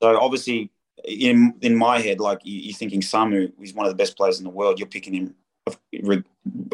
[0.02, 0.72] So obviously,
[1.04, 4.38] in in my head, like you, you're thinking Samu, is one of the best players
[4.40, 4.80] in the world.
[4.80, 5.36] You're picking him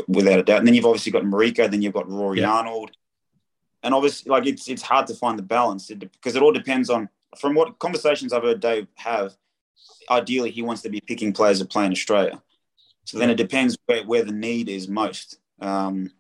[0.07, 0.59] without a doubt.
[0.59, 2.51] And then you've obviously got Marika, then you've got Rory Yeah.
[2.51, 2.91] Arnold,
[3.83, 7.09] and obviously, like it's it's hard to find the balance because it all depends on
[7.37, 9.35] from what conversations I've heard Dave have.
[10.09, 12.41] Ideally, he wants to be picking players that play in Australia.
[13.05, 15.39] So then it depends where, where the need is most.
[15.61, 16.11] Um,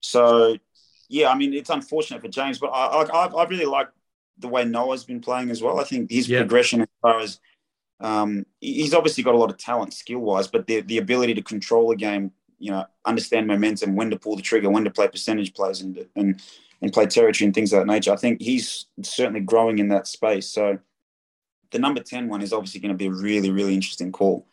[0.00, 0.56] so,
[1.08, 3.88] yeah, I mean, it's unfortunate for James, but I, I, I really like
[4.38, 5.80] the way Noah's been playing as well.
[5.80, 6.40] I think his Yeah.
[6.40, 7.40] progression as far as
[8.00, 11.42] um, he's obviously got a lot of talent skill wise, but the, the ability to
[11.42, 15.08] control a game, you know, understand momentum, when to pull the trigger, when to play
[15.08, 16.42] percentage plays and, and,
[16.82, 18.12] and play territory and things of that nature.
[18.12, 20.48] I think he's certainly growing in that space.
[20.48, 20.78] So
[21.70, 24.46] the number 10 one is obviously going to be a really, really interesting call.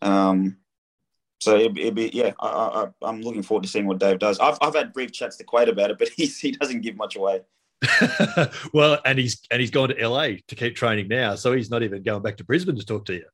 [0.00, 0.58] Um,
[1.40, 4.38] so it'd, it'd be, yeah, I, I, I'm looking forward to seeing what Dave does.
[4.38, 7.16] I've, I've had brief chats to Quade about it, but he's, he doesn't give much
[7.16, 7.42] away.
[8.72, 11.82] well, and he's and he's gone to LA to keep training now, so he's not
[11.82, 13.24] even going back to Brisbane to talk to you.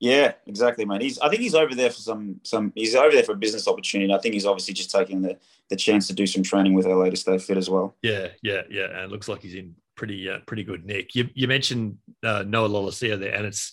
[0.00, 1.00] Yeah, exactly, man.
[1.00, 3.68] He's I think he's over there for some some he's over there for a business
[3.68, 4.12] opportunity.
[4.12, 5.38] I think he's obviously just taking the
[5.70, 7.96] the chance to do some training with LA to stay fit as well.
[8.02, 11.14] Yeah, yeah, yeah, and it looks like he's in pretty uh, pretty good nick.
[11.14, 13.72] You you mentioned uh, Noah Lolesio there, and it's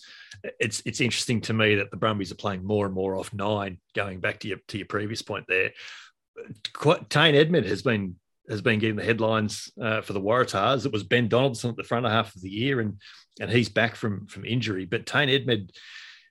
[0.60, 3.80] it's it's interesting to me that the Brumbies are playing more and more off nine.
[3.96, 5.72] Going back to your to your previous point there,
[6.74, 8.16] Qu- Tane Edmed has been
[8.50, 10.86] has been getting the headlines uh, for the Waratahs.
[10.86, 13.00] It was Ben Donaldson at the front half of the year, and
[13.40, 14.86] and he's back from from injury.
[14.86, 15.72] But Tane Edmed,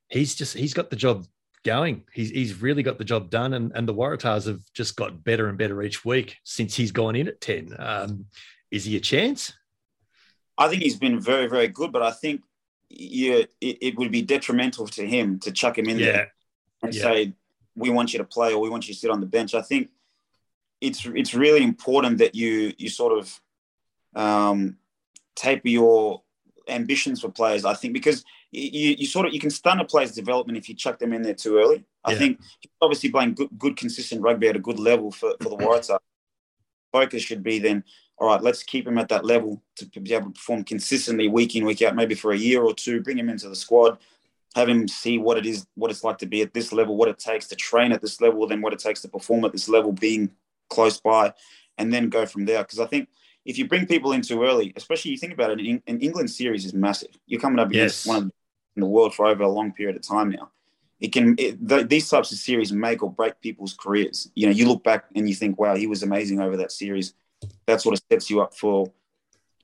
[0.09, 1.25] he's just he's got the job
[1.65, 2.05] going.
[2.13, 5.49] He's he's really got the job done, and and the Waratahs have just got better
[5.49, 7.75] and better each week since he's gone in at ten.
[7.79, 8.27] Um,
[8.71, 9.53] is he a chance?
[10.59, 12.43] I think he's been very very good, but I think
[12.91, 16.33] yeah, it, it would be detrimental to him to chuck him in Yeah, there
[16.83, 17.03] and yeah.
[17.03, 17.33] say
[17.77, 19.55] we want you to play or we want you to sit on the bench.
[19.55, 19.91] I think
[20.81, 23.41] it's it's really important that you you sort of
[24.15, 24.77] um,
[25.37, 26.23] taper your
[26.69, 27.65] ambitions for players.
[27.65, 30.75] I think because you, you sort of you can stun a player's development if you
[30.75, 31.85] chuck them in there too early.
[32.05, 32.19] I Yeah.
[32.19, 32.41] think
[32.81, 35.99] obviously playing good, good consistent rugby at a good level for, for the Waratahs.
[36.93, 37.85] Focus should be then,
[38.21, 41.57] all right, let's keep him at that level to be able to perform consistently week
[41.57, 43.97] in, week out, maybe for a year or two, bring him into the squad,
[44.55, 47.09] have him see what it is, what it's like to be at this level, what
[47.09, 49.69] it takes to train at this level, then what it takes to perform at this
[49.69, 50.31] level, being
[50.69, 51.33] close by,
[51.79, 52.63] and then go from there.
[52.63, 53.09] Because I think
[53.47, 56.31] if you bring people in too early, especially you think about it, an, an England
[56.31, 57.17] series is massive.
[57.27, 58.07] You're coming up against Yes.
[58.07, 58.33] one the
[58.77, 60.51] in the world for over a long period of time now.
[61.01, 64.31] It can it, th- these types of series make or break people's careers.
[64.35, 67.15] You know, you look back and you think, wow, he was amazing over that series.
[67.67, 68.93] That sort of sets you up for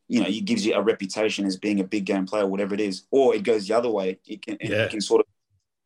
[0.08, 2.80] you know, it gives you a reputation as being a big game player, whatever it
[2.80, 4.18] is, or it goes the other way.
[4.26, 4.84] It can, yeah.
[4.84, 5.26] it can sort of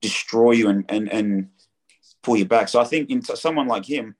[0.03, 1.49] destroy you and, and, and
[2.23, 2.69] pull you back.
[2.69, 4.17] So I think in someone like him,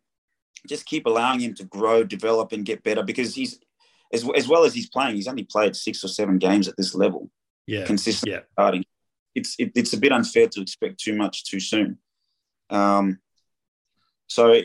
[0.67, 3.59] just keep allowing him to grow, develop, and get better because he's
[4.13, 5.17] as, as well as he's playing.
[5.17, 7.31] He's only played six or seven games at this level,
[7.67, 8.43] yeah, consistently yeah.
[8.53, 8.85] starting.
[9.35, 11.99] It's it, it's a bit unfair to expect too much too soon.
[12.69, 13.21] Um,
[14.27, 14.61] so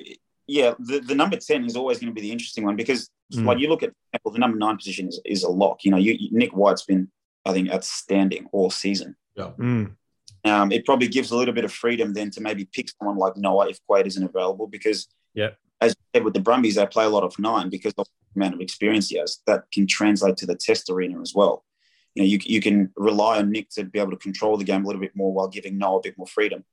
[0.48, 3.46] yeah, the, the number ten is always going to be the interesting one because mm.
[3.46, 3.92] like you look at
[4.24, 5.84] well, the number nine position is, is a lock.
[5.84, 7.10] You know, you, Nick White's been
[7.46, 9.16] I think outstanding all season.
[9.36, 9.52] Yeah.
[9.58, 9.96] Mm.
[10.44, 13.36] Um, it probably gives a little bit of freedom then to maybe pick someone like
[13.36, 17.06] Noah if Quade isn't available because yeah, as you said with the Brumbies, they play
[17.06, 19.40] a lot of nine because of the amount of experience he has.
[19.48, 21.66] That can translate to the test arena as well.
[22.14, 24.84] You know, you, you can rely on Nick to be able to control the game
[24.84, 26.64] a little bit more while giving Noah a bit more freedom.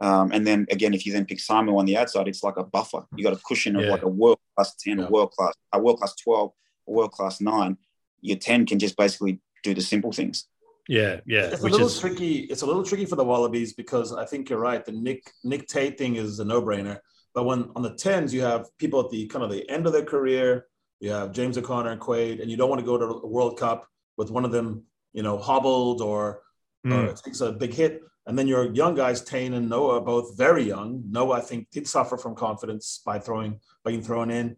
[0.00, 2.64] Um, and then again, if you then pick Simon on the outside, it's like a
[2.64, 3.06] buffer.
[3.16, 3.90] You got a cushion of yeah.
[3.90, 5.06] like a world class ten, yeah.
[5.06, 6.52] a world class, a world class twelve,
[6.86, 7.78] a world class nine.
[8.20, 10.48] Your ten can just basically do the simple things.
[10.88, 11.46] Yeah, yeah.
[11.46, 11.98] It's a little is...
[11.98, 12.40] tricky.
[12.40, 14.84] It's a little tricky for the Wallabies because I think you're right.
[14.84, 16.98] The Nick Nick Tate thing is a no brainer.
[17.34, 19.92] But when on the tens, you have people at the kind of the end of
[19.92, 20.66] their career.
[21.00, 23.58] You have James O'Connor and Quade, and you don't want to go to a World
[23.58, 26.40] Cup with one of them, you know, hobbled or,
[26.84, 27.08] mm.
[27.08, 28.02] or takes a big hit.
[28.26, 31.02] And then your young guys, Tane and Noah, both very young.
[31.08, 34.56] Noah, I think, did suffer from confidence by throwing, by being thrown in.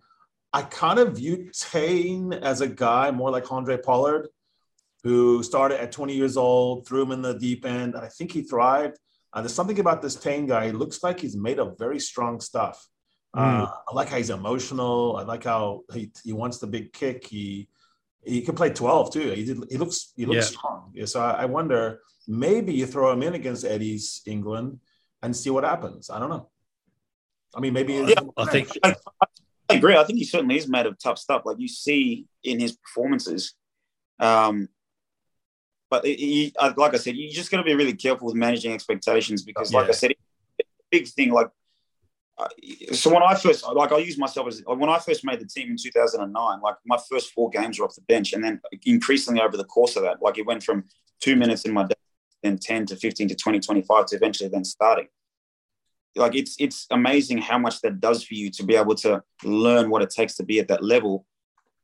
[0.53, 4.29] I kind of view Tane as a guy more like Andre Pollard,
[5.05, 7.95] who started at 20 years old, threw him in the deep end.
[7.95, 8.99] And I think he thrived.
[9.35, 10.67] Uh, there's something about this Tane guy.
[10.67, 12.87] He looks like he's made of very strong stuff.
[13.37, 13.65] Mm.
[13.65, 15.17] Uh, I like how he's emotional.
[15.17, 17.27] I like how he, he wants the big kick.
[17.27, 17.69] He
[18.25, 19.31] he can play 12 too.
[19.31, 20.59] He did, he looks he looks yeah.
[20.59, 20.93] strong.
[20.95, 24.81] Yeah, so I, I, wonder maybe you throw him in against Eddie's England
[25.23, 26.11] and see what happens.
[26.11, 26.49] I don't know.
[27.55, 28.95] I mean, maybe yeah, I think I,
[29.71, 29.97] I, agree.
[29.97, 31.43] I think he certainly is made of tough stuff.
[31.45, 33.55] Like you see in his performances.
[34.21, 34.69] Um,
[35.91, 39.43] but he, like I said, you're just got to be really careful with managing expectations
[39.43, 39.91] because, like yeah.
[39.91, 40.13] I said,
[40.91, 41.33] big thing.
[41.33, 41.51] Like, uh,
[42.93, 45.71] so when I first, like, I use myself as when I first made the team
[45.71, 46.61] in 2009.
[46.61, 49.97] Like, my first four games were off the bench, and then increasingly over the course
[49.97, 50.85] of that, like, it went from
[51.21, 51.95] two minutes in my day,
[52.43, 55.09] then 10 to 15 to 20, 25 to eventually then starting.
[56.15, 59.91] Like, it's it's amazing how much that does for you to be able to learn
[59.91, 61.27] what it takes to be at that level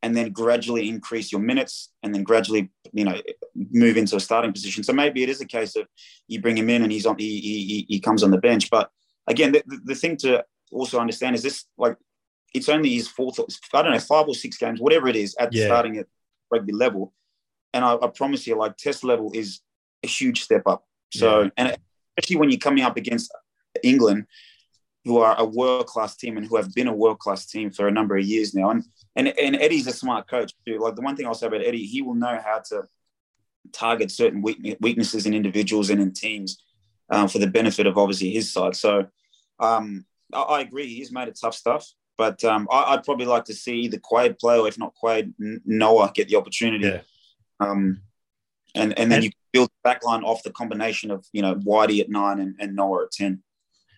[0.03, 3.19] and then gradually increase your minutes and then gradually you know
[3.55, 5.87] move into a starting position so maybe it is a case of
[6.29, 8.90] you bring him in and he's on he he, he comes on the bench but
[9.26, 11.96] again the, the thing to also understand is this like
[12.54, 13.38] it's only his fourth
[13.72, 15.66] i don't know five or six games whatever it is at yeah.
[15.66, 16.06] starting at
[16.50, 17.12] rugby level
[17.72, 19.60] and I, I, promise you like test level is
[20.02, 21.50] a huge step up so yeah.
[21.56, 21.76] and
[22.18, 23.32] especially when you're coming up against
[23.82, 24.26] england
[25.04, 27.87] who are a world class team and who have been a world class team for
[27.87, 28.70] a number of years now.
[28.70, 28.84] And
[29.16, 30.78] and and Eddie's a smart coach too.
[30.78, 32.84] Like the one thing I'll say about Eddie, he will know how to
[33.72, 36.62] target certain weaknesses in individuals and in teams
[37.11, 38.77] um, for the benefit of obviously his side.
[38.77, 39.07] So
[39.61, 41.87] um, I, I, agree, he's made it tough stuff.
[42.17, 45.35] But um, I, would probably like to see the Quade play, or if not Quade,
[45.38, 46.87] Noah get the opportunity.
[46.87, 47.01] Yeah.
[47.59, 48.03] Um,
[48.77, 52.01] and and then and, you build the backline off the combination of you know Whitey
[52.01, 53.43] at nine and, and Noah at ten.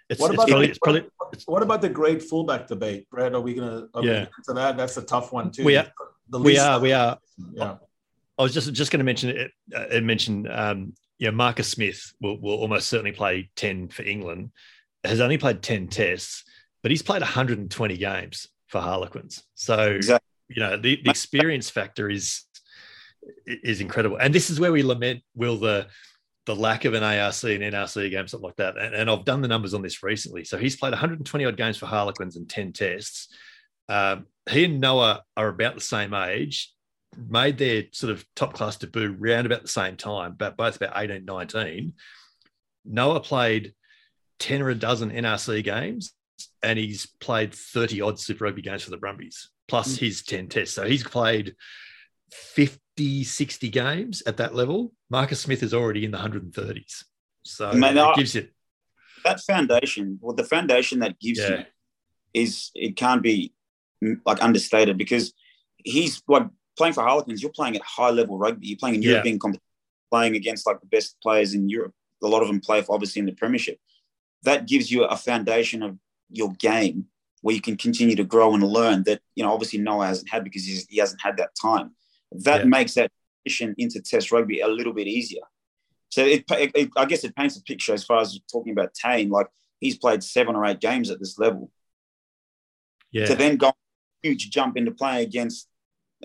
[0.09, 1.05] It's, what, about probably, the, probably,
[1.47, 3.35] what about the great fullback debate, Brad?
[3.35, 4.27] Are we gonna are yeah.
[4.45, 4.77] to that?
[4.77, 5.65] That's a tough one too.
[5.65, 5.91] We are.
[6.31, 6.81] we are.
[6.81, 7.19] We are.
[7.53, 7.77] Yeah.
[8.39, 9.51] I was just just going to mention it.
[9.75, 14.51] Uh, mention um, yeah, Marcus Smith will, will almost certainly play ten for England.
[15.05, 16.45] Has only played ten tests,
[16.83, 19.43] but he's played 120 games for Harlequins.
[19.55, 20.27] So exactly.
[20.49, 22.45] you know the, the experience factor is
[23.47, 24.17] is incredible.
[24.17, 25.87] And this is where we lament will the
[26.47, 28.79] the lack of an ARC and NRC game, something like that.
[28.79, 30.45] And, and, I've done the numbers on this recently.
[30.45, 33.35] So he's played 120 odd games for Harlequins and 10 tests.
[33.89, 36.73] Um, he and Noah are about the same age,
[37.17, 40.93] made their sort of top class debut around about the same time, but both about
[40.97, 41.95] 18, 19.
[42.85, 43.75] Noah played
[44.39, 46.13] 10 or a dozen NRC games
[46.63, 50.01] and he's played 30 odd Super Rugby games for the Brumbies, plus mm.
[50.01, 50.75] his 10 tests.
[50.75, 51.55] So he's played
[52.33, 54.93] 50, 60 games at that level.
[55.11, 57.05] Marcus Smith is already in the 130s.
[57.45, 58.51] So Man, it gives it
[59.27, 60.19] that foundation.
[60.21, 61.59] Well, the foundation that gives yeah.
[61.59, 61.65] you
[62.35, 63.53] is it can't be
[64.25, 65.33] like understated because
[65.77, 67.43] he's like playing for Harlequins.
[67.43, 68.69] You're playing at high level rugby.
[68.69, 69.11] You're playing in yeah.
[69.11, 69.63] European competition,
[70.11, 71.95] playing against like the best players in Europe.
[72.23, 73.79] A lot of them play, for, obviously, in the Premiership.
[74.43, 75.99] That gives you a foundation of
[76.31, 77.07] your game
[77.43, 79.05] where you can continue to grow and learn.
[79.05, 81.93] That you know, obviously, Noah hasn't had because he hasn't had that time
[82.33, 82.67] that yeah.
[82.67, 83.11] makes that
[83.45, 85.43] transition into Test rugby a little bit easier.
[86.09, 89.29] So it, it, I guess it paints a picture as far as talking about Tane.
[89.29, 89.49] like
[89.81, 91.71] he's played seven or eight games at this level.
[93.13, 93.27] Yeah.
[93.27, 93.73] To then go
[94.23, 95.69] huge jump into playing against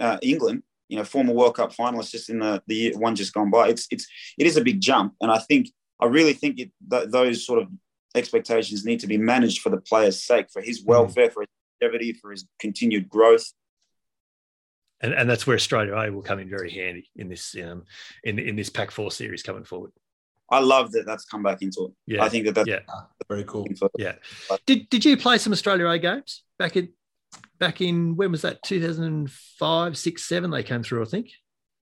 [0.01, 3.33] uh, England, you know, former World Cup finalist just in the the year, one just
[3.33, 3.69] gone by.
[3.69, 4.05] It's it's
[4.37, 5.69] it is a big jump, and I think
[6.01, 7.69] I really think it, th- those sort of
[8.15, 11.33] expectations need to be managed for the player's sake, for his welfare, mm.
[11.33, 11.49] for his
[11.81, 13.45] longevity, for his continued growth.
[15.03, 17.83] And, and that's where Australia A will come in very handy in this um,
[18.23, 19.91] in in this Pac Four series coming forward.
[20.49, 21.91] I love that that's come back into it.
[22.05, 22.79] Yeah, I think that that's yeah.
[23.29, 23.65] very cool.
[23.97, 24.15] Yeah.
[24.65, 26.89] Did Did you play some Australia A games back in
[27.59, 28.61] back in when was that?
[28.63, 30.51] Two thousand and five, six, seven.
[30.51, 31.29] They came through, I think.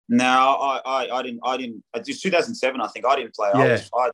[0.09, 1.41] No, I, I, I didn't.
[1.43, 1.83] I didn't.
[1.95, 2.81] It was 2007.
[2.81, 3.51] I think I didn't play.
[3.55, 3.61] Yeah.
[3.61, 4.11] I was, I,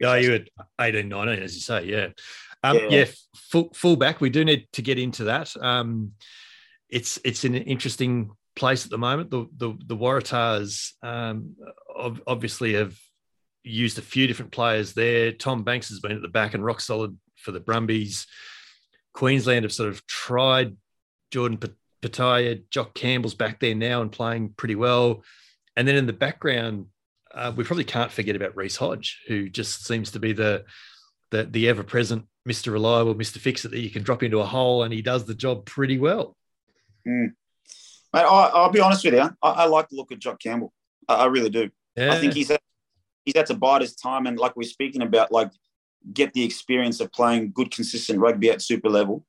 [0.00, 1.86] yeah, you were 18, 19, as you say.
[1.86, 2.08] Yeah.
[2.62, 2.88] Um, yeah.
[2.90, 4.20] yeah, full, full back.
[4.20, 5.52] We do need to get into that.
[5.60, 6.12] Um,
[6.88, 9.30] it's it's an interesting place at the moment.
[9.30, 11.56] The the, the Waratahs um,
[12.26, 12.96] obviously have
[13.64, 15.32] used a few different players there.
[15.32, 18.26] Tom Banks has been at the back and rock solid for the Brumbies.
[19.14, 20.76] Queensland have sort of tried
[21.30, 21.58] Jordan
[22.02, 25.22] Petaia, Jock Campbell's back there now and playing pretty well.
[25.76, 26.86] And then in the background,
[27.34, 30.64] uh, we probably can't forget about Reece Hodge, who just seems to be the
[31.30, 32.72] the, the ever present Mr.
[32.72, 33.38] Reliable, Mr.
[33.38, 35.98] Fix It that you can drop into a hole and he does the job pretty
[35.98, 36.36] well.
[37.08, 37.32] Mm.
[38.12, 39.20] Mate, I, will be honest with you.
[39.20, 40.72] I, I, like the look of Jock Campbell.
[41.08, 41.70] I, I really do.
[41.96, 42.12] Yeah.
[42.12, 42.60] I think he's had,
[43.24, 45.50] he's had to bide his time and like we're speaking about, like
[46.12, 49.24] get the experience of playing good, consistent rugby at super level.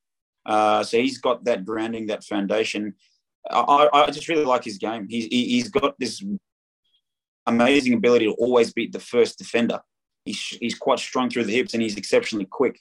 [0.46, 2.94] Uh, so he's got that grounding, that foundation.
[3.50, 5.08] I, I just really like his game.
[5.10, 6.24] He's he, he's got this
[7.46, 9.82] amazing ability to always beat the first defender.
[10.26, 12.80] He's, he's quite strong through the hips and he's exceptionally quick.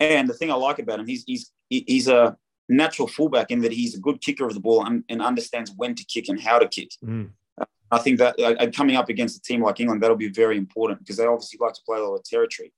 [0.00, 2.36] And the thing I like about him, he's he's he's a
[2.68, 5.94] natural fullback in that he's a good kicker of the ball and, and understands when
[5.94, 6.90] to kick and how to kick.
[7.04, 7.30] Mm.
[7.60, 10.56] Uh, I think that uh, coming up against a team like England, that'll be very
[10.56, 12.72] important because they obviously like to play a lot of territory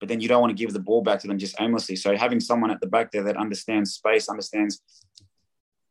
[0.00, 1.96] but then you don't want to give the ball back to them just aimlessly.
[1.96, 4.80] So having someone at the back there that understands space, understands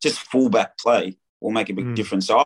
[0.01, 1.95] just fullback play will make a big mm.
[1.95, 2.27] difference.
[2.27, 2.43] So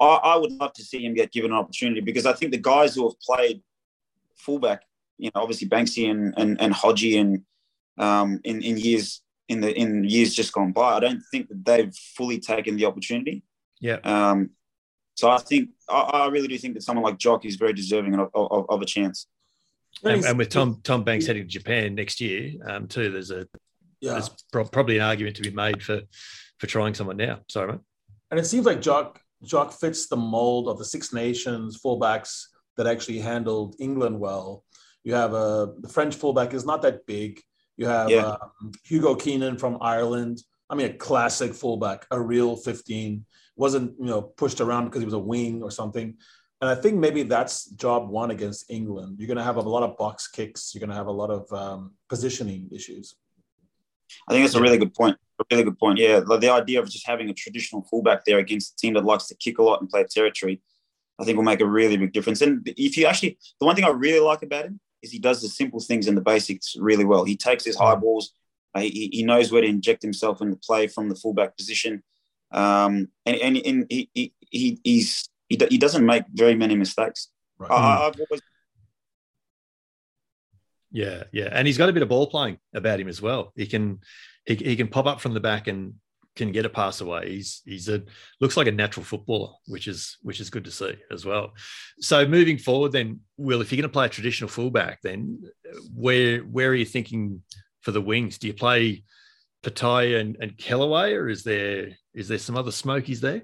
[0.00, 2.58] I, I, would love to see him get given an opportunity because I think the
[2.58, 3.62] guys who have played
[4.36, 4.82] fullback,
[5.18, 7.42] you know, obviously Banksy and and, and Hodgie and
[7.98, 11.64] um, in in years in the in years just gone by, I don't think that
[11.64, 13.42] they've fully taken the opportunity.
[13.80, 13.98] Yeah.
[14.04, 14.50] Um,
[15.14, 18.14] so I think I, I really do think that someone like Jock is very deserving
[18.14, 19.26] of, of, of a chance.
[20.04, 23.46] And, and, with Tom Tom Banks heading to Japan next year, um, too, there's a
[24.00, 24.12] yeah.
[24.12, 26.00] there's pro- probably an argument to be made for
[26.58, 27.40] for trying someone now.
[27.48, 27.80] Sorry, mate.
[28.30, 32.44] And it seems like Jock Jock fits the mold of the Six Nations fullbacks
[32.76, 34.64] that actually handled England well.
[35.04, 37.40] You have a uh, the French fullback is not that big.
[37.76, 38.36] You have yeah.
[38.62, 40.42] um, Hugo Keenan from Ireland.
[40.68, 43.24] I mean, a classic fullback, a real 15.
[43.56, 46.16] Wasn't you know pushed around because he was a wing or something.
[46.60, 49.16] And I think maybe that's job one against England.
[49.18, 50.74] You're going to have a lot of box kicks.
[50.74, 53.14] You're going to have a lot of um, positioning issues.
[54.28, 55.16] I think that's a really good point.
[55.40, 55.98] A really good point.
[55.98, 59.26] Yeah, the idea of just having a traditional fullback there against a team that likes
[59.28, 60.60] to kick a lot and play territory,
[61.18, 62.42] I think will make a really big difference.
[62.42, 65.40] And if you actually, the one thing I really like about him is he does
[65.40, 67.24] the simple things and the basics really well.
[67.24, 68.34] He takes his high balls.
[68.74, 72.02] Uh, he, he knows where to inject himself in the play from the fullback position.
[72.52, 74.10] Um, and, and, and he,
[74.50, 77.28] he, he's he, he doesn't make very many mistakes.
[77.58, 77.70] Right.
[77.70, 78.02] I, hmm.
[78.02, 78.40] I've always
[80.92, 83.52] yeah, yeah, and he's got a bit of ball playing about him as well.
[83.54, 84.00] He can
[84.44, 85.94] he, he can pop up from the back and
[86.34, 87.30] can get a pass away.
[87.30, 88.02] He's he's a
[88.40, 91.52] looks like a natural footballer, which is which is good to see as well.
[92.00, 95.42] So moving forward, then, Will, if you're going to play a traditional fullback, then
[95.94, 97.42] where where are you thinking
[97.82, 98.38] for the wings?
[98.38, 99.04] Do you play
[99.62, 103.42] Petaia and, and Kellaway, or is there is there some other smokies there?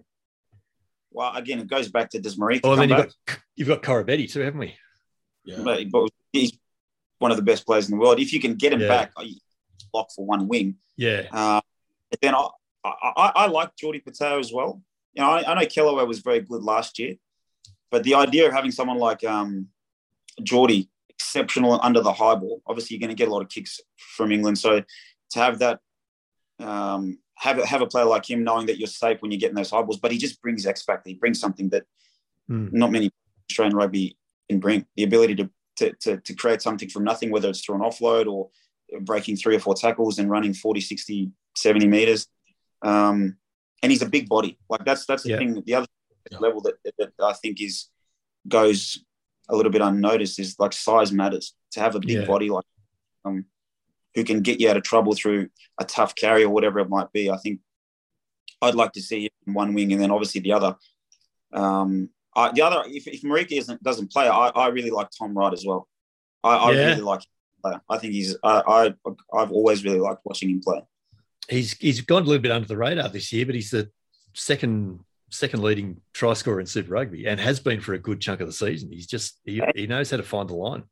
[1.17, 2.61] Well, again, it goes back to does Marika.
[2.65, 4.77] Oh, then you've got you've got Koroibete too, haven't we?
[5.47, 5.63] Yeah.
[5.65, 6.59] But, but, he's
[7.19, 8.21] one of the best players in the world.
[8.21, 8.89] If you can get him yeah.
[8.89, 9.13] back,
[9.95, 10.77] lock for one wing.
[10.99, 11.27] Yeah.
[11.33, 11.63] Uh,
[12.21, 12.49] then I,
[12.85, 14.83] I, I like Geordie Petaia as well.
[15.15, 17.15] You know, I, I know Kellaway was very good last year,
[17.91, 19.69] but the idea of having someone like um,
[20.43, 23.81] Geordie exceptional under the high ball, obviously you're going to get a lot of kicks
[23.97, 24.59] from England.
[24.59, 24.83] So
[25.31, 25.81] to have that
[26.61, 29.57] um, have a, have a player like him knowing that you're safe when you're getting
[29.57, 31.11] those high balls, but he just brings X factor.
[31.11, 31.85] He brings something that
[32.51, 32.73] mm.
[32.73, 33.11] not many
[33.51, 34.17] Australian rugby
[34.49, 34.87] can bring.
[34.97, 38.27] The ability to, to, to, to, create something from nothing, whether it's through an offload
[38.27, 38.49] or
[39.01, 42.27] breaking three or four tackles and running 40, 60, 70 meters.
[42.83, 43.37] Um,
[43.83, 44.59] and he's a big body.
[44.71, 45.39] Like that's, that's the yeah.
[45.39, 45.63] thing.
[45.67, 45.87] The other
[46.31, 46.39] yeah.
[46.39, 47.89] level that, that I think is
[48.49, 49.05] goes
[49.49, 52.25] a little bit unnoticed is like size matters to have a big yeah.
[52.25, 52.65] body like
[53.25, 53.45] um,
[54.17, 55.49] who can get you out of trouble through
[55.79, 57.31] a tough carry or whatever it might be.
[57.31, 57.61] I think
[58.61, 60.75] I'd like to see one wing and then obviously the other.
[61.53, 65.37] Um, I, the other, if, if Marika isn't, doesn't play, I, I really like Tom
[65.37, 65.87] Wright as well.
[66.43, 66.87] I, I yeah.
[66.87, 70.83] really like him I think he's, I, I, I've always really liked watching him play.
[71.49, 73.91] He's, he's gone a little bit under the radar this year, but he's the
[74.35, 78.41] second second leading try scorer in Super Rugby and has been for a good chunk
[78.41, 78.93] of the season.
[78.93, 80.85] He's just he, he knows how to find the line.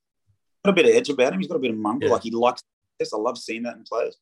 [0.64, 1.38] Got a bit of edge about him.
[1.38, 2.08] He's got a bit of mongrel.
[2.08, 2.14] Yeah.
[2.14, 2.62] Like he likes
[2.98, 3.12] this.
[3.12, 4.16] I love seeing that in players.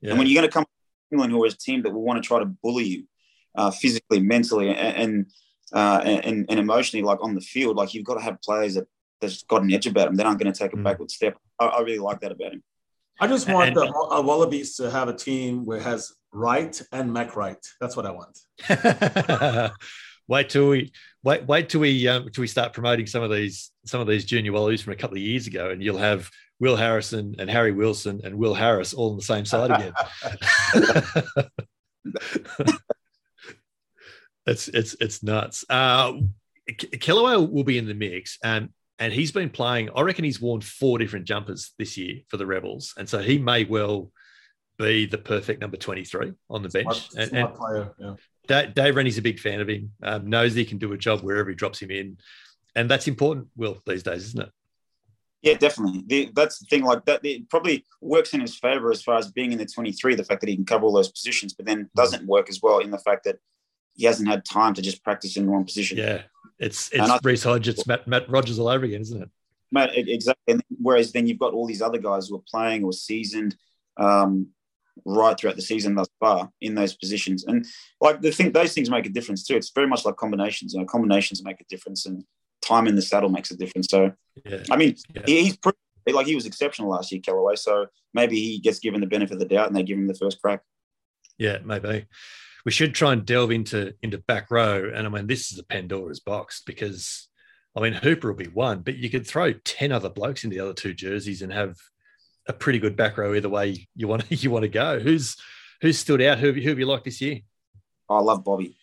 [0.00, 0.10] Yeah.
[0.10, 0.70] And when you're going to come to
[1.12, 3.04] England, who are a team that will want to try to bully you
[3.56, 5.26] uh, physically, mentally, and and,
[5.72, 8.86] uh, and and emotionally, like on the field, like you've got to have players that
[9.20, 10.16] that's got an edge about them.
[10.16, 10.84] That aren't going to take a Mm.
[10.84, 11.36] backward step.
[11.58, 12.62] I, I really like that about him.
[13.20, 16.80] I just want And- the uh, Wallabies to have a team where it has Wright
[16.92, 17.58] and Mac Wright.
[17.80, 18.38] That's what I want.
[20.28, 20.92] wait till we
[21.24, 24.24] wait wait till we um, till we start promoting some of these some of these
[24.24, 27.72] junior wallabies from a couple of years ago, and you'll have Will Harrison and Harry
[27.72, 29.92] Wilson and Will Harris all on the same side again.
[34.46, 35.64] it's it's it's nuts.
[35.68, 36.14] Uh,
[36.70, 39.90] Kellaway will be in the mix, and and he's been playing.
[39.94, 43.38] I reckon he's worn four different jumpers this year for the Rebels, and so he
[43.38, 44.10] may well
[44.78, 47.10] be the perfect number twenty three on the bench.
[47.10, 47.94] Smart, And- smart and player.
[47.98, 48.14] Yeah.
[48.74, 49.92] Dave Rennie's a big fan of him.
[50.02, 52.16] Um, knows he can do a job wherever he drops him in,
[52.74, 53.48] and that's important.
[53.56, 54.50] Will these days, isn't it?
[55.42, 56.02] Yeah, definitely.
[56.06, 56.82] The, that's the thing.
[56.82, 60.16] Like that, it probably works in his favor as far as being in the 23.
[60.16, 62.78] The fact that he can cover all those positions, but then doesn't work as well
[62.80, 63.36] in the fact that
[63.94, 65.98] he hasn't had time to just practice in one position.
[65.98, 66.22] Yeah,
[66.58, 69.30] it's it's I- Reece Hodge, it's Matt Matt Rogers all over again, isn't it?
[69.70, 70.54] Mate, e- exactly.
[70.54, 73.56] And whereas then you've got all these other guys who are playing or seasoned
[73.96, 74.48] um,
[75.04, 77.44] right throughout the season thus far in those positions.
[77.44, 77.66] And
[78.00, 79.56] like the thing, those things make a difference too.
[79.56, 80.74] It's very much like combinations.
[80.74, 82.24] You know, combinations make a difference, and
[82.62, 83.88] time in the saddle makes a difference.
[83.90, 84.12] So,
[84.44, 85.22] Yeah, I mean, Yeah.
[85.26, 85.78] he's pretty,
[86.12, 87.56] like he was exceptional last year, Kellaway.
[87.58, 90.14] So maybe he gets given the benefit of the doubt, and they give him the
[90.14, 90.62] first crack.
[91.38, 92.06] yeah, maybe.
[92.64, 95.64] We should try and delve into into back row, and I mean this is a
[95.64, 97.28] Pandora's box because
[97.76, 100.60] I mean Hooper will be one, but you could throw ten other blokes in the
[100.60, 101.76] other two jerseys and have
[102.46, 104.98] a pretty good back row either way you want you want to go.
[104.98, 105.36] Who's
[105.80, 106.38] who's stood out?
[106.40, 107.40] Who have you, who have you liked this year?
[108.10, 108.76] I love Bobby.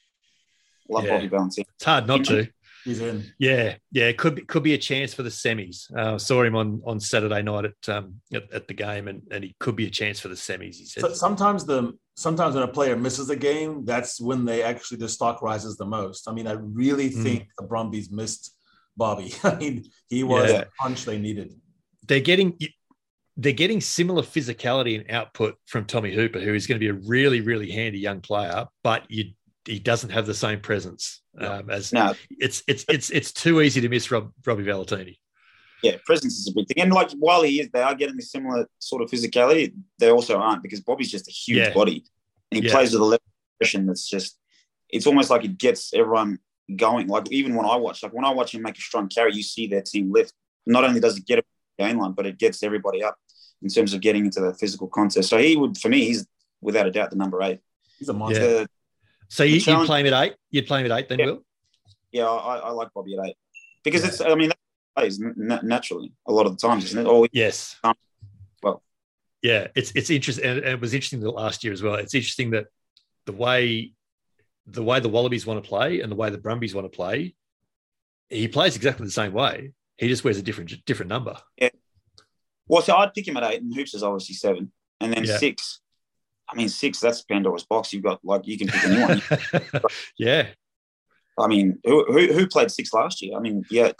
[0.90, 1.18] Love Yeah.
[1.18, 1.66] Bobby Valetini.
[1.76, 2.48] It's hard not to.
[2.86, 3.24] He's in.
[3.40, 5.92] Yeah, yeah, it could be could be a chance for the semis.
[5.94, 9.44] Uh, saw him on on Saturday night at um at, at the game, and, and
[9.44, 10.76] he could be a chance for the semis.
[10.76, 14.62] He said, So sometimes the sometimes when a player misses a game, that's when they
[14.64, 16.30] actually the stock rises the most.
[16.30, 17.24] I mean, I really Mm.
[17.24, 18.56] think the Brumbies missed
[18.96, 19.34] Bobby.
[19.44, 20.60] I mean, he was Yeah.
[20.60, 21.54] the punch they needed.
[22.08, 22.58] they're getting
[23.38, 27.02] they're getting similar physicality and output from Tommy Hooper, who is going to be a
[27.10, 29.34] really really handy young player, but you
[29.66, 31.58] he doesn't have the same presence Yeah.
[31.58, 35.18] um, as No, it's it's it's it's too easy to miss Rob, Robbie Valetini.
[35.84, 36.84] yeah, presence is a big thing.
[36.84, 39.74] And like while he is, they are getting a similar sort of physicality.
[40.00, 41.74] They also aren't because Bobby's just a huge Yeah.
[41.74, 42.04] body,
[42.52, 42.74] and he Yeah.
[42.74, 44.38] plays with a level of aggression that's just.
[44.90, 46.38] It's almost like it gets everyone
[46.76, 47.08] going.
[47.08, 49.44] Like even when I watch, like when I watch him make a strong carry, you
[49.44, 50.32] see their team lift.
[50.68, 51.44] Not only does it get a
[51.80, 53.18] gain line, but it gets everybody up
[53.62, 55.28] in terms of getting into the physical contest.
[55.30, 56.26] So he would, for me, he's
[56.62, 57.60] without a doubt the number eight.
[58.00, 58.40] He's a monster.
[58.64, 58.70] The-
[59.30, 60.36] So you, you'd play him at eight.
[60.52, 61.26] You'd play him at eight, then Yeah.
[61.26, 61.46] Will.
[62.12, 63.36] yeah, I, I like Bobby at eight
[63.84, 64.08] because Yeah.
[64.08, 64.22] it's.
[64.22, 64.58] I mean, that
[64.96, 67.10] plays na- naturally a lot of the times, isn't it?
[67.10, 67.76] Or Yes.
[67.84, 67.96] Um,
[68.64, 68.82] well.
[69.42, 71.96] yeah, it's it's interesting, and it was interesting that last year as well.
[71.96, 72.68] It's interesting that
[73.26, 73.94] the way
[74.68, 77.36] the way the Wallabies want to play and the way the Brumbies want to play,
[78.30, 79.74] he plays exactly the same way.
[79.98, 81.38] He just wears a different different number.
[81.58, 81.70] Yeah.
[82.68, 85.38] Well, so I'd pick him at eight, and Hoops is obviously seven, and then Yeah.
[85.38, 85.82] six.
[86.50, 87.00] I mean, six.
[87.00, 87.92] That's Pandora's box.
[87.94, 89.22] You've got like you can pick anyone.
[90.20, 90.48] yeah.
[91.40, 93.36] I mean, who, who who played six last year?
[93.38, 93.92] I mean, yeah,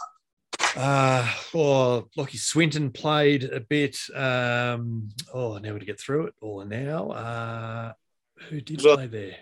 [0.76, 3.98] Uh, oh, Lachie Swinton played a bit.
[4.14, 7.10] Um, oh, now to get through it all now.
[7.10, 7.92] Uh,
[8.48, 9.36] who did Well- play there?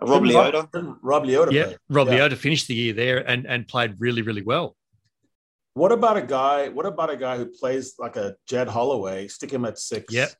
[0.00, 0.96] Rob Didn't Leota.
[1.02, 1.76] Rob, Leota Yeah, play?
[1.88, 2.18] Rob Yeah.
[2.28, 4.76] Leota finished the year there and and played really, really well.
[5.74, 6.68] What about a guy?
[6.68, 9.26] What about a guy who plays like a Jed Holloway?
[9.26, 10.12] Stick him at six.
[10.14, 10.30] Yep.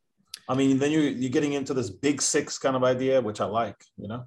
[0.49, 3.45] I mean, then you you're getting into this big six kind of idea, which I
[3.45, 3.77] like.
[3.97, 4.25] You know.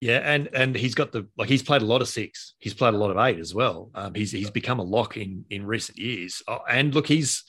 [0.00, 2.54] Yeah, and and he's got the like he's played a lot of six.
[2.58, 3.90] He's played a lot of eight as well.
[3.94, 6.42] Um, he's he's become a lock in in recent years.
[6.46, 7.44] Oh, and look, he's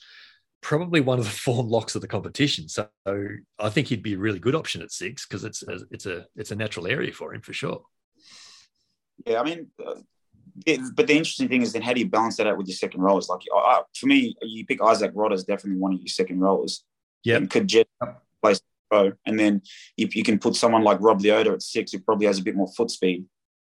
[0.60, 2.68] probably one of the form locks of the competition.
[2.68, 6.06] So I think he'd be a really good option at six because it's a, it's
[6.06, 7.82] a it's a natural area for him for sure.
[9.26, 9.96] Yeah, I mean, uh,
[10.66, 12.76] it, but the interesting thing is then how do you balance that out with your
[12.76, 13.28] second rollers?
[13.28, 16.40] Like, I, I- for me, you pick Izack Rodda as definitely one of your second
[16.40, 16.84] rollers.
[17.24, 17.36] Yep.
[17.40, 17.88] And could Jet
[18.42, 18.60] place
[18.90, 19.62] pro, and then
[19.96, 22.54] you, you can put someone like Rob Leota at six, who probably has a bit
[22.56, 23.24] more foot speed,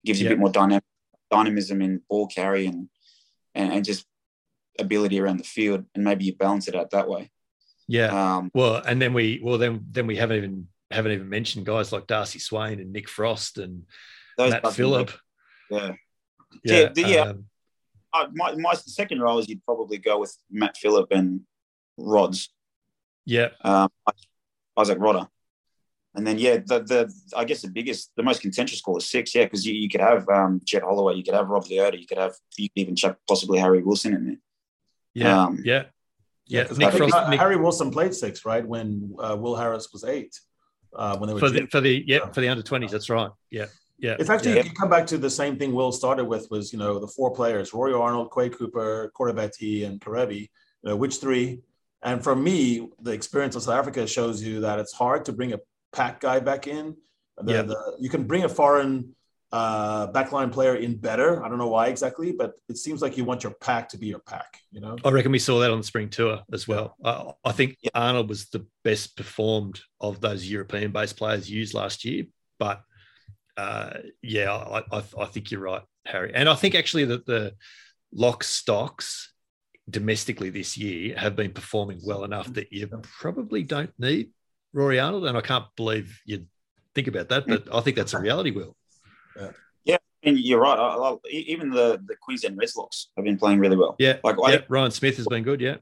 [0.05, 0.31] gives you Yep.
[0.31, 0.83] a bit more dynamic,
[1.29, 2.89] dynamism in ball carry and,
[3.55, 4.05] and and just
[4.79, 7.29] ability around the field, and maybe you balance it out that way.
[7.87, 8.07] Yeah.
[8.37, 11.91] Um, Well, and then we well then then we haven't even haven't even mentioned guys
[11.91, 13.83] like Darcy Swain and Nick Frost and
[14.37, 15.11] those Matt Phillip.
[15.69, 15.91] yeah.
[16.63, 17.21] Yeah, Yeah, the- yeah.
[17.21, 17.45] um,
[18.33, 21.41] my, my second is you'd probably go with Matt Phillip and
[21.97, 22.53] Rods,
[23.25, 23.89] yeah, um,
[24.77, 25.27] Izack Rodda.
[26.15, 29.33] And then yeah, the the I guess the biggest, the most contentious call is six.
[29.33, 32.05] Yeah, because you, you could have um, Jed Holloway, you could have Rob Leota, you
[32.05, 34.37] could have you could even chuck possibly Harry Wilson in there.
[35.15, 35.83] Yeah, Um, yeah,
[36.47, 36.65] yeah.
[36.65, 38.65] 'cause Nick think, Frost, uh, Nick- Harry Wilson played six, right?
[38.67, 40.39] When uh, Will Harris was eight.
[40.95, 42.91] Uh, when they were for the for the yeah for the under twenties.
[42.91, 43.31] That's right.
[43.49, 43.65] Yeah,
[43.97, 44.15] yeah.
[44.19, 44.65] It's actually Yeah.
[44.65, 47.31] you come back to the same thing Will started with was you know the four
[47.33, 50.41] players Rory Arnold, Quade Cooper, Corbett and Kerevi.
[50.41, 51.61] You know which three?
[52.03, 55.53] And for me, the experience of South Africa shows you that it's hard to bring
[55.53, 55.59] a
[55.93, 56.95] pack guy back in.
[57.37, 57.61] The, Yeah.
[57.63, 59.15] the, you can bring a foreign
[59.51, 61.43] uh, backline player in better.
[61.43, 64.07] I don't know why exactly, but it seems like you want your pack to be
[64.07, 64.57] your pack.
[64.71, 64.97] You know.
[65.05, 66.95] I reckon we saw that on the spring tour as well.
[67.05, 67.77] I, I think.
[67.93, 72.25] Arnold was the best performed of those European-based players used last year.
[72.59, 72.81] But
[73.55, 73.91] uh,
[74.21, 76.31] yeah, I, I, I think you're right, Harry.
[76.33, 77.53] And I think actually that the
[78.11, 79.32] lock stocks
[79.89, 84.31] domestically this year have been performing well enough that you probably don't need
[84.71, 85.25] Rory Arnold.
[85.25, 86.45] And I can't believe you
[86.95, 88.75] think about that, but I think that's a reality, Will.
[89.83, 90.77] Yeah, and you're right.
[90.77, 93.95] I, I, even the the Queensland Redslocks have been playing really well.
[93.99, 94.17] Yeah.
[94.23, 94.61] Like I yeah.
[94.69, 95.59] Ryan Smith has been good.
[95.59, 95.77] Yeah.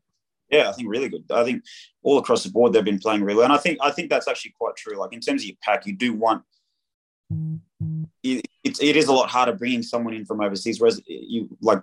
[0.50, 1.24] Yeah, I think really good.
[1.32, 1.64] I think
[2.04, 4.28] all across the board they've been playing really well, and I think I think that's
[4.28, 4.98] actually quite true.
[4.98, 6.44] Like in terms of your pack, you do want
[8.24, 10.82] it, it's it is a lot harder bringing someone in from overseas.
[10.82, 11.82] Whereas you like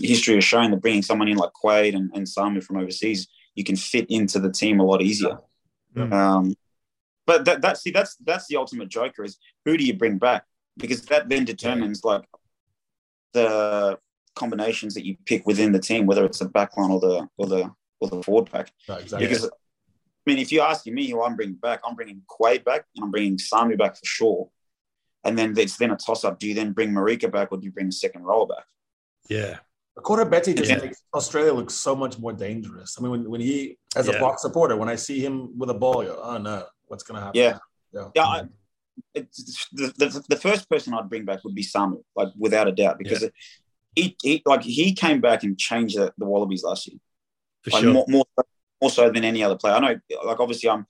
[0.00, 3.64] history has shown that bringing someone in like Quade and, and Samu from overseas, you
[3.64, 5.38] can fit into the team a lot easier.
[5.94, 6.08] Yeah.
[6.36, 6.54] Um,
[7.26, 10.44] but that that's see that's that's the ultimate joker is who do you bring back
[10.76, 12.24] because that then determines like
[13.32, 13.98] the
[14.34, 17.70] combinations that you pick within the team, whether it's the backline or the or the
[18.00, 18.72] or the forward pack.
[18.88, 19.26] Yeah, exactly.
[19.26, 22.84] Because I mean, if you're asking me who I'm bringing back, I'm bringing Quade back
[22.94, 24.50] and I'm bringing Sami back for sure.
[25.24, 26.38] And then it's then a toss up.
[26.38, 28.64] Do you then bring Marika back or do you bring the second rower back?
[29.28, 29.58] Yeah.
[29.98, 30.78] Koroibete just Yeah.
[30.78, 32.96] makes Australia look so much more dangerous.
[32.98, 34.20] I mean, when, when he, as a Yeah.
[34.20, 37.24] box supporter, when I see him with a ball, you're, oh no, what's going to
[37.24, 37.40] happen?
[37.40, 37.58] Yeah.
[37.92, 38.08] Yeah.
[38.14, 38.42] Yeah, I,
[39.14, 42.72] it's, the, the, the first person I'd bring back would be Samu, like without a
[42.72, 43.24] doubt, because
[43.94, 46.98] he, he like he came back and changed the, the Wallabies last year.
[47.62, 47.92] For like sure.
[47.92, 48.24] more, more
[48.80, 49.74] more so than any other player.
[49.74, 50.86] I know, like obviously, I'm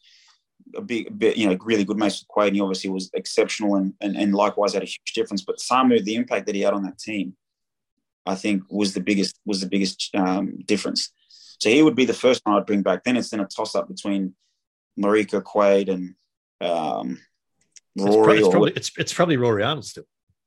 [0.75, 3.77] a big, bit, you know, really good mates with Quade, and he obviously was exceptional,
[3.77, 5.43] and, and and likewise had a huge difference.
[5.43, 7.37] But Samu, the impact that he had on that team,
[8.27, 11.11] I think was the biggest was the biggest um, difference.
[11.59, 13.05] So he would be the first one I'd bring back.
[13.05, 14.35] Then it's then a toss up between
[14.99, 16.15] Marika Quade and
[16.61, 17.19] um,
[17.95, 18.39] It's, prob- Rory.
[18.39, 20.05] it's or, probably, it's, it's probably Rory Arnold still.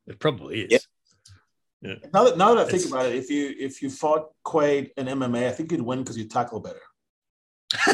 [0.07, 0.85] It probably is.
[1.81, 1.95] Yeah.
[2.13, 4.91] Now that, now that I think It's- about it, if you if you fought Quade
[4.97, 6.81] in MMA, I think you'd win because you tackle better.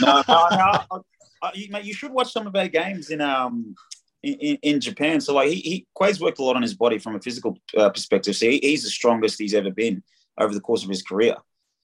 [0.00, 1.00] no, no, no, I-
[1.42, 3.74] I- you, mate, you should watch some of our games in um
[4.22, 5.20] in, in, in Japan.
[5.20, 7.90] So like he, he Quade's worked a lot on his body from a physical uh,
[7.90, 8.36] perspective.
[8.36, 10.02] So he, he's the strongest he's ever been
[10.38, 11.36] over the course of his career,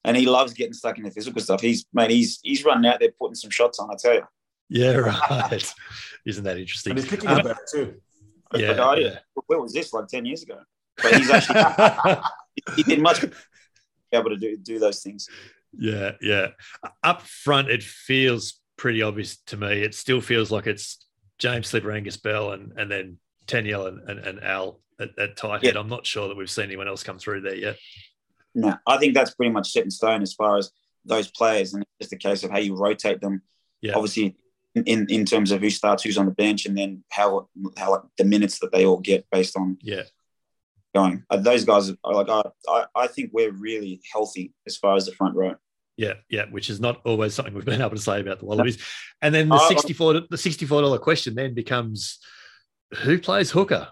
[0.05, 1.61] and he loves getting stuck in the physical stuff.
[1.61, 3.91] He's man, he's he's running out there putting some shots on.
[3.91, 4.23] I tell you.
[4.69, 5.75] Yeah, right.
[6.27, 6.91] Isn't that interesting?
[6.93, 7.95] And he's kicking Um, it better too.
[8.55, 9.19] Yeah, Like, oh, yeah.
[9.47, 9.93] Where was this?
[9.93, 10.59] Like ten years ago.
[11.03, 12.23] But he's actually
[12.77, 13.31] he did much be
[14.13, 15.29] able to do do those things.
[15.79, 16.49] Yeah, yeah.
[17.03, 19.83] Up front, it feels pretty obvious to me.
[19.83, 21.06] It still feels like it's
[21.39, 25.65] James Slipper, Angus Bell, and and then Taniel and, and, and Al at, at tight
[25.65, 25.77] head.
[25.77, 27.77] I'm not sure that we've seen anyone else come through there yet.
[28.55, 30.71] No, I think that's pretty much set in stone as far as
[31.05, 33.43] those players, and it's just a case of how you rotate them.
[33.83, 33.95] Yeah.
[33.95, 34.37] Obviously,
[34.75, 38.03] in in terms of who starts, who's on the bench, and then how how like,
[38.19, 40.03] the minutes that they all get based on Yeah,
[40.95, 41.25] going.
[41.31, 42.29] Uh, those guys are like
[42.69, 45.55] I I think we're really healthy as far as the front row.
[45.97, 46.45] Yeah, yeah.
[46.51, 48.79] Which is not always something we've been able to say about the Wallabies.
[49.23, 52.19] And then the uh, Oh, sixty four the sixty four dollar question then becomes
[52.99, 53.89] who plays hooker.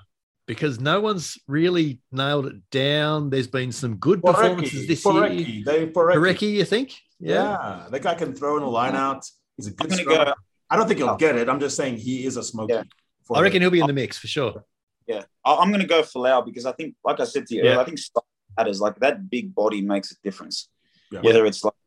[0.47, 3.31] Because no one's really nailed it down.
[3.31, 5.15] There's been some good performances Porecki, this year.
[5.15, 6.15] Porecki, Dave Porecki.
[6.17, 6.95] Parecki, you think?
[7.19, 7.87] Yeah.
[7.91, 9.25] that guy can throw in a line out.
[9.57, 10.35] He's a I'm good gonna go.
[10.69, 11.17] I don't think he'll oh.
[11.17, 11.49] get it.
[11.49, 12.75] I'm just saying he is a smoker.
[12.75, 12.83] Yeah.
[13.35, 14.65] I reckon the- he'll be in the mix for sure.
[15.07, 17.55] Yeah, I, I'm going to go for Lau because I think, like I said to
[17.55, 17.81] you, Yeah.
[17.81, 18.27] I think style
[18.57, 18.81] matters.
[18.81, 20.69] Like that big body makes a difference.
[21.11, 21.21] Yeah.
[21.21, 21.84] Whether it's like a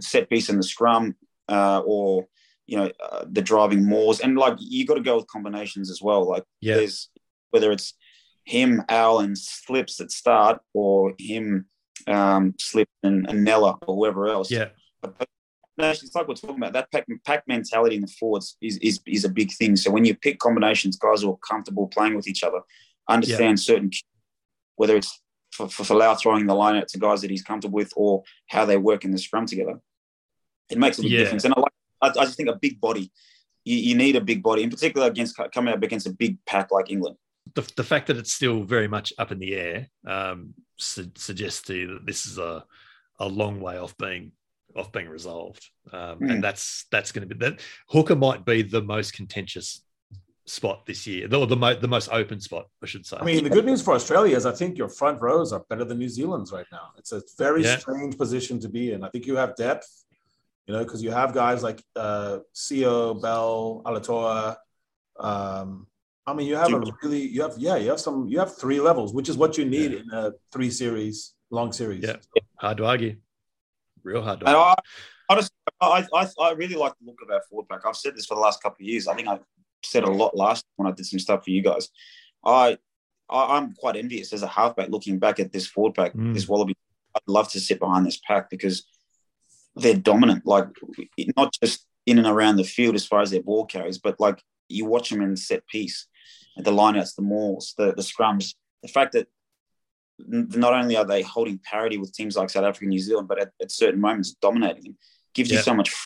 [0.00, 1.14] set piece in the scrum
[1.48, 2.26] uh, or
[2.66, 6.00] you know uh, the driving moors, and like you got to go with combinations as
[6.02, 6.26] well.
[6.28, 6.76] Like Yeah.
[6.76, 7.10] there's
[7.50, 7.94] whether it's
[8.44, 11.66] him, Al, and Slips that start, or him,
[12.06, 14.50] um, Slip and, and Nella, or whoever else.
[14.50, 14.68] Yeah.
[15.76, 19.00] No, it's like we're talking about that pack, pack mentality in the forwards is, is
[19.06, 19.74] is a big thing.
[19.76, 22.60] So when you pick combinations, guys who are comfortable playing with each other,
[23.08, 23.90] understand certain
[24.76, 25.20] whether it's
[25.54, 28.64] for, for Folau throwing the line out to guys that he's comfortable with, or how
[28.64, 29.80] they work in the scrum together,
[30.70, 31.20] it makes a big Yeah.
[31.20, 31.44] difference.
[31.44, 33.12] And I like, I, I just think a big body,
[33.64, 36.70] you, you need a big body, in particular against coming up against a big pack
[36.70, 37.16] like England.
[37.54, 41.62] the, the fact that it's still very much up in the air um, su- suggests
[41.62, 42.64] to you that this is a,
[43.20, 44.32] a long way off being
[44.76, 46.30] off being resolved, um, mm.
[46.32, 47.60] and that's that's going to be that.
[47.90, 49.83] Hooker might be the most contentious
[50.46, 53.16] spot this year, or the, mo- the most open spot, I should say.
[53.18, 55.84] I mean, the good news for Australia is I think your front rows are better
[55.84, 56.90] than New Zealand's right now.
[56.98, 57.78] It's a very yeah.
[57.78, 59.04] strange position to be in.
[59.04, 60.04] I think you have depth,
[60.66, 64.56] you know, because you have guys like uh, Sio, Bell, Alaalatoa.
[65.18, 65.86] Um,
[66.26, 68.80] I mean, you have a really, you have, yeah, you have some, you have three
[68.80, 69.98] levels, which is what you need yeah.
[69.98, 72.04] in a three series, long series.
[72.04, 72.16] Yeah,
[72.56, 73.16] hard to argue.
[74.02, 74.60] Real hard to argue.
[74.60, 74.74] I,
[75.28, 77.80] honestly, I, I, I really like the look of our forward pack.
[77.86, 79.08] I've said this for the last couple of years.
[79.08, 79.38] I think I
[79.84, 81.88] said a lot last when I did some stuff for you guys.
[82.44, 82.78] I,
[83.30, 86.34] I am quite envious as a halfback looking back at this forward pack, mm.
[86.34, 86.76] this Wallaby.
[87.14, 88.84] I'd love to sit behind this pack because
[89.76, 90.46] they're dominant.
[90.46, 90.66] Like
[91.36, 94.42] not just in and around the field as far as their ball carries, but like
[94.68, 96.06] you watch them in set piece,
[96.56, 98.54] the lineouts, the mauls, the the scrums.
[98.82, 99.28] The fact that
[100.18, 103.40] not only are they holding parity with teams like South Africa and New Zealand, but
[103.40, 104.98] at, at certain moments dominating them,
[105.34, 105.96] gives you so much to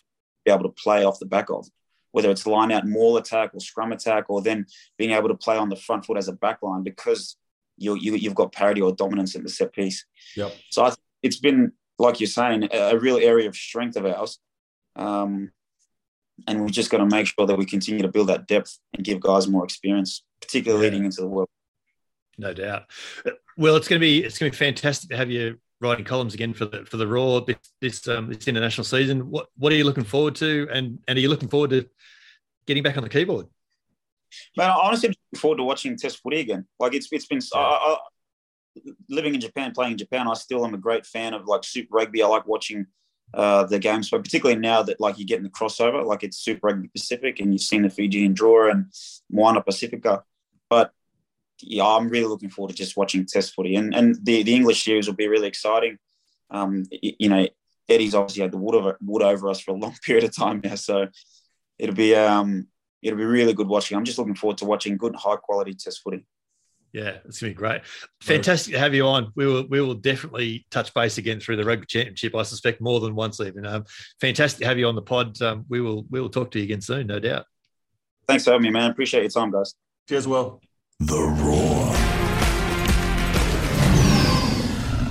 [0.44, 1.66] be able to play off the back of
[2.12, 5.56] whether it's line out maul attack or scrum attack, or then being able to play
[5.56, 7.36] on the front foot as a back line because
[7.76, 10.04] you, you, have got parity or dominance in the set piece.
[10.36, 10.54] Yep.
[10.70, 14.38] So I, it's been, like you're saying, a, a real area of strength of ours.
[14.96, 15.52] Um,
[16.46, 19.04] and we've just got to make sure that we continue to build that depth and
[19.04, 20.90] give guys more experience, particularly yeah.
[20.90, 21.48] leading into the world.
[22.36, 22.84] No doubt.
[23.56, 26.34] Well, it's going to be it's going to be fantastic to have you writing columns
[26.34, 29.30] again for the for the Roar this this, um, this international season.
[29.30, 31.86] What what are you looking forward to, and and are you looking forward to
[32.66, 33.46] getting back on the keyboard?
[34.56, 36.66] Man, honestly, I'm looking forward to watching Test footy again.
[36.78, 37.60] Like it's it's been yeah.
[37.60, 37.98] I, I,
[39.08, 40.28] living in Japan, playing in Japan.
[40.28, 42.22] I still am a great fan of like Super Rugby.
[42.22, 42.86] I like watching
[43.34, 46.68] uh, the games, but particularly now that like you're getting the crossover, like it's Super
[46.68, 48.86] Rugby Pacific, and you've seen the Fijian Drua and
[49.30, 50.24] Moana Pacifica.
[50.68, 50.92] But
[51.60, 54.84] yeah, I'm really looking forward to just watching Test footy, and and the the English
[54.84, 55.98] series will be really exciting.
[56.50, 57.46] Um, you know,
[57.88, 60.60] Eddie's obviously had the wood over wood over us for a long period of time
[60.62, 61.08] now, so
[61.78, 62.68] it'll be um
[63.02, 63.96] it'll be really good watching.
[63.96, 66.26] I'm just looking forward to watching good high quality Test footy.
[66.92, 67.82] Yeah, it's gonna be great.
[68.22, 69.32] Fantastic to have you on.
[69.36, 72.34] We will we will definitely touch base again through the rugby championship.
[72.34, 73.66] I suspect more than once even.
[73.66, 73.84] Um,
[74.20, 75.40] fantastic to have you on the pod.
[75.42, 77.44] Um, we will we will talk to you again soon, no doubt.
[78.26, 78.90] Thanks for having me, man.
[78.90, 79.74] Appreciate your time, guys.
[80.08, 80.60] Cheers, Will.
[81.00, 81.94] The Roar.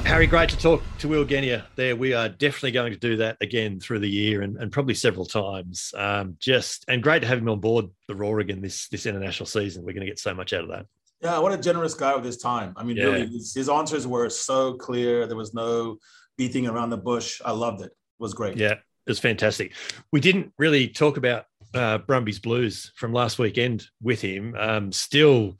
[0.04, 1.96] Harry, great to talk to Will Genia there.
[1.96, 5.26] We are definitely going to do that again through the year and, and probably several
[5.26, 5.94] times.
[5.96, 9.46] Um, just and great to have him on board the Roar again this this international
[9.46, 9.86] season.
[9.86, 10.88] We're going to get so much out of that.
[11.22, 12.74] Yeah, what a generous guy with his time.
[12.76, 13.06] I mean, yeah.
[13.06, 15.26] really, his, his, answers were so clear.
[15.26, 16.00] There was no
[16.38, 17.42] beating around the bush.
[17.46, 17.92] I loved it.
[17.92, 18.58] It was great.
[18.58, 19.72] Yeah, it was fantastic.
[20.12, 21.46] We didn't really talk about
[21.78, 24.56] uh, Brumbies Blues from last weekend with him.
[24.58, 25.58] Um, still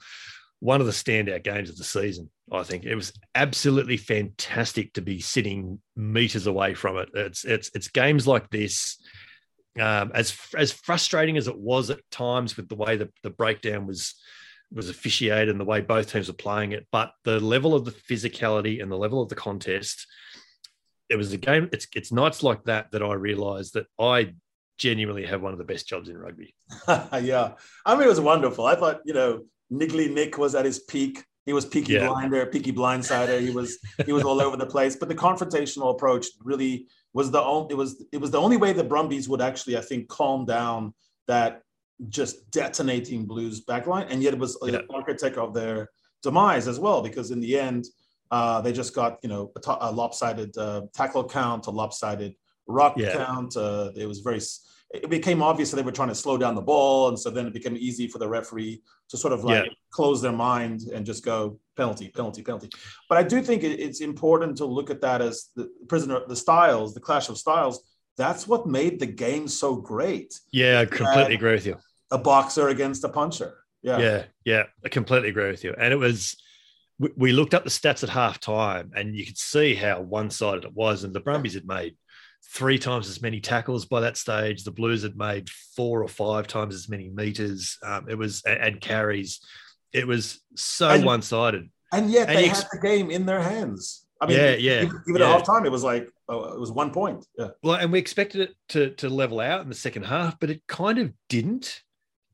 [0.60, 2.30] one of the standout games of the season.
[2.52, 7.10] I think it was absolutely fantastic to be sitting meters away from it.
[7.14, 8.98] It's it's it's games like this.
[9.78, 13.86] Um, as as frustrating as it was at times with the way the, the breakdown
[13.86, 14.14] was
[14.72, 17.90] was officiated and the way both teams were playing it, but the level of the
[17.90, 20.06] physicality and the level of the contest,
[21.08, 21.68] it was a game.
[21.72, 24.34] It's it's nights like that that I realised that I
[24.78, 26.54] genuinely have one of the best jobs in rugby.
[26.88, 27.52] yeah.
[27.84, 28.66] I mean, it was wonderful.
[28.66, 31.24] I thought, you know, Niggly Nick was at his peak.
[31.44, 32.08] He was peaky yeah.
[32.08, 33.40] blinder, peaky blindsider.
[33.40, 34.96] He was he was all over the place.
[34.96, 38.72] But the confrontational approach really was the only it was it was the only way
[38.72, 40.94] the Brumbies would actually, I think, calm down
[41.26, 41.62] that
[42.08, 44.06] just detonating Blues backline.
[44.10, 44.72] And yet it was yeah.
[44.72, 45.88] the architect of their
[46.22, 47.86] demise as well, because in the end,
[48.30, 52.34] uh, they just got you know a, t- a lopsided uh, tackle count, a lopsided
[52.68, 53.16] rock yeah.
[53.16, 53.56] count.
[53.56, 54.40] Uh, it was very.
[54.90, 57.46] It became obvious that they were trying to slow down the ball, and so then
[57.46, 59.70] it became easy for the referee to sort of like yeah.
[59.90, 62.70] close their mind and just go penalty, penalty, penalty.
[63.08, 66.94] But I do think it's important to look at that as the prisoner, the styles,
[66.94, 67.82] the clash of styles.
[68.16, 70.40] That's what made the game so great.
[70.52, 71.76] Yeah, I completely agree with you.
[72.10, 73.58] A boxer against a puncher.
[73.82, 74.62] Yeah, yeah, yeah.
[74.84, 75.74] I completely agree with you.
[75.78, 76.36] And it was
[77.16, 80.64] we looked up the stats at half time and you could see how one sided
[80.64, 81.04] it was.
[81.04, 81.96] And the Brumbies had made
[82.44, 84.64] three times as many tackles by that stage.
[84.64, 87.78] The Blues had made four or five times as many meters.
[87.82, 89.40] Um, it was and carries.
[89.92, 91.70] It was so one sided.
[91.92, 94.04] And yet and they ex- had the game in their hands.
[94.20, 94.82] I mean, yeah, yeah.
[94.82, 95.28] Even, even yeah.
[95.28, 97.24] at half time, it was like oh, it was one point.
[97.38, 97.48] Yeah.
[97.62, 100.66] Well, and we expected it to to level out in the second half, but it
[100.66, 101.82] kind of didn't.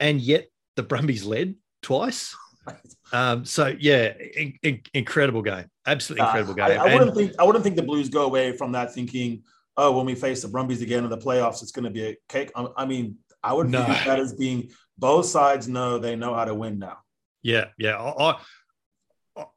[0.01, 0.47] And yet
[0.77, 2.35] the Brumbies led twice.
[3.13, 6.81] Um, so yeah, in, in, incredible game, absolutely incredible game.
[6.81, 9.45] I, I wouldn't think I wouldn't think the Blues go away from that thinking
[9.77, 12.17] oh, when we face the Brumbies again in the playoffs, it's going to be a
[12.29, 12.53] cake.
[12.55, 13.85] I mean, I would no.
[13.85, 16.99] view that as being both sides know they know how to win now.
[17.43, 18.01] Yeah, yeah.
[18.01, 18.39] I,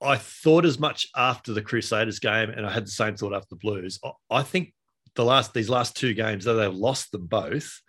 [0.02, 3.50] I thought as much after the Crusaders game, and I had the same thought after
[3.52, 4.00] the Blues.
[4.04, 4.74] I, I think
[5.16, 7.82] the last these last two games, though they've lost them both,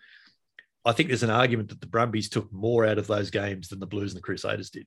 [0.85, 3.81] I think there's an argument that the Brumbies took more out of those games than
[3.81, 4.87] the Blues and the Crusaders did.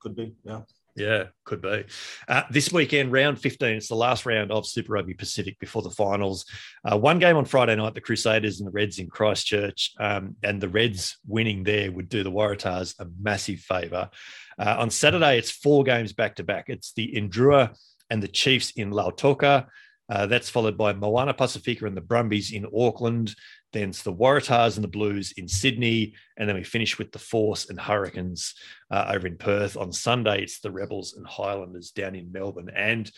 [0.00, 0.60] Could be, yeah.
[0.98, 1.84] Yeah, could be.
[2.26, 5.90] Uh, this weekend, round 15, it's the last round of Super Rugby Pacific before the
[5.90, 6.44] finals.
[6.84, 9.92] Uh, one game on Friday night, the Crusaders and the Reds in Christchurch.
[10.00, 14.10] Um, and the Reds winning there would do the Waratahs a massive favour.
[14.58, 16.64] Uh, on Saturday, it's four games back to back.
[16.66, 17.76] It's the Indrua
[18.10, 19.66] and the Chiefs in Lautoka.
[20.10, 23.36] Uh, that's followed by Moana Pacifica and the Brumbies in Auckland.
[23.72, 26.14] Then it's the Waratahs and the Blues in Sydney.
[26.36, 28.54] And then we finish with the Force and Hurricanes
[28.90, 29.76] uh, over in Perth.
[29.76, 32.70] On Sunday, it's the Rebels and Highlanders down in Melbourne.
[32.74, 33.10] And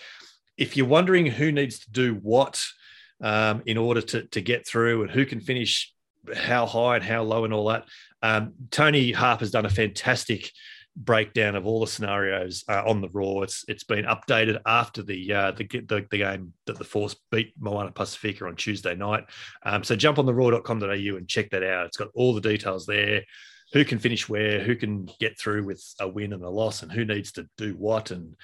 [0.56, 2.62] if you're wondering who needs to do what
[3.22, 5.92] um, in order to, to get through and who can finish
[6.34, 7.86] how high and how low and all that,
[8.22, 10.50] um, Tony Harper's done a fantastic
[10.96, 13.44] breakdown of all the scenarios uh, on the Roar.
[13.44, 17.54] It's it's been updated after the, uh, the, the the game that the Force beat
[17.58, 19.24] Moana Pacifica on Tuesday night.
[19.64, 21.86] Um, so jump on the roar.com.au and check that out.
[21.86, 23.22] It's got all the details there.
[23.72, 24.60] Who can finish where?
[24.60, 27.74] Who can get through with a win and a loss, and who needs to do
[27.74, 28.34] what, and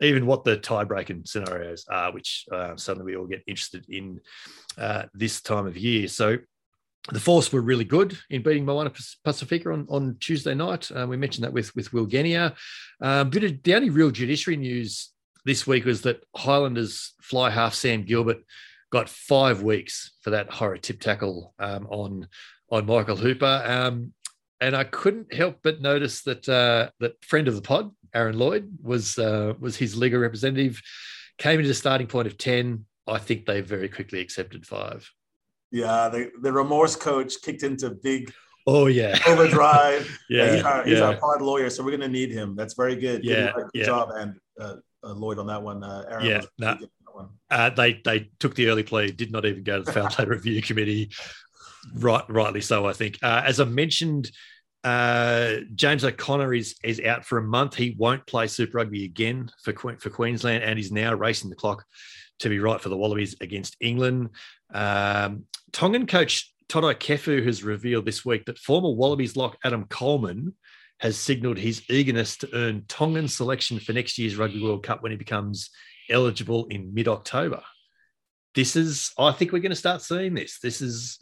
[0.00, 4.18] even what the tie-breaking scenarios are, which uh, suddenly we all get interested in
[4.78, 6.08] uh, this time of year.
[6.08, 6.38] So
[7.12, 8.92] the Force were really good in beating Moana
[9.24, 10.90] Pacifica on, on Tuesday night.
[10.92, 12.54] Uh, we mentioned that with with Will Genia.
[13.00, 15.10] Um, of the only real judiciary news
[15.44, 18.44] this week was that Highlanders fly half Sam Gilbert
[18.90, 22.28] got five weeks for that horror tip tackle um, on
[22.70, 23.62] on Michael Hooper.
[23.64, 24.12] Um,
[24.60, 28.70] and I couldn't help but notice that uh, that friend of the pod, Aaron Lloyd,
[28.82, 30.80] was uh, was his Liga representative.
[31.38, 32.84] Came into the starting point of ten.
[33.06, 35.10] I think they very quickly accepted five.
[35.70, 38.32] Yeah, the, the remorse coach kicked into big
[38.66, 40.18] oh yeah overdrive.
[40.30, 41.04] yeah, he's our, he's yeah.
[41.04, 42.56] our pod lawyer, so we're gonna need him.
[42.56, 43.24] That's very good.
[43.24, 43.84] Yeah, good, yeah.
[43.84, 45.82] job, and uh, uh, Lloyd on that one.
[45.82, 46.74] Uh, Aaron Yeah, nah.
[46.74, 47.28] pretty good on that one.
[47.50, 50.24] Uh, they they took the early plea, did not even go to the foul play
[50.26, 51.10] review committee.
[51.94, 53.18] Right, rightly so, I think.
[53.22, 54.30] Uh, as I mentioned,
[54.84, 57.74] uh, James O'Connor is is out for a month.
[57.74, 61.84] He won't play Super Rugby again for for Queensland, and he's now racing the clock
[62.40, 64.30] to be right for the Wallabies against England.
[64.72, 70.54] Um, Tongan coach Toto Kefu has revealed this week that former Wallabies lock Adam Coleman
[71.00, 75.12] has signalled his eagerness to earn Tongan selection for next year's Rugby World Cup when
[75.12, 75.70] he becomes
[76.08, 77.62] eligible in mid October.
[78.54, 80.58] This is, I think we're going to start seeing this.
[80.60, 81.18] This is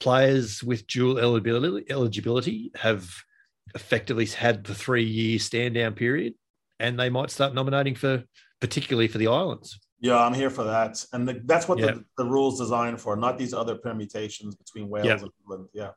[0.00, 3.08] players with dual eligibility, have
[3.74, 6.34] effectively had the three year stand down period,
[6.78, 8.24] and they might start nominating for,
[8.60, 9.80] particularly for the islands.
[10.02, 11.92] Yeah, I'm here for that, and the, that's what Yeah.
[11.92, 15.12] the, the rules designed for, not these other permutations between Wales Yeah.
[15.20, 15.68] and England.
[15.72, 15.90] Yeah.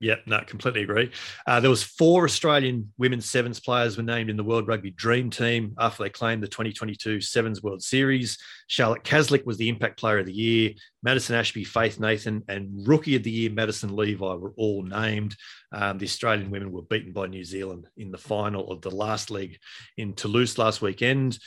[0.00, 1.12] Yep, no, completely agree.
[1.46, 5.30] Uh, there was four Australian women's sevens players were named in the World Rugby Dream
[5.30, 8.36] Team after they claimed the 2022 Sevens World Series.
[8.66, 10.72] Charlotte Caslick was the Impact Player of the Year.
[11.04, 15.36] Madison Ashby, Faith Nathan, and Rookie of the Year Madison Levi were all named.
[15.72, 19.30] Um, the Australian women were beaten by New Zealand in the final of the last
[19.30, 19.58] leg
[19.96, 21.38] in Toulouse last weekend.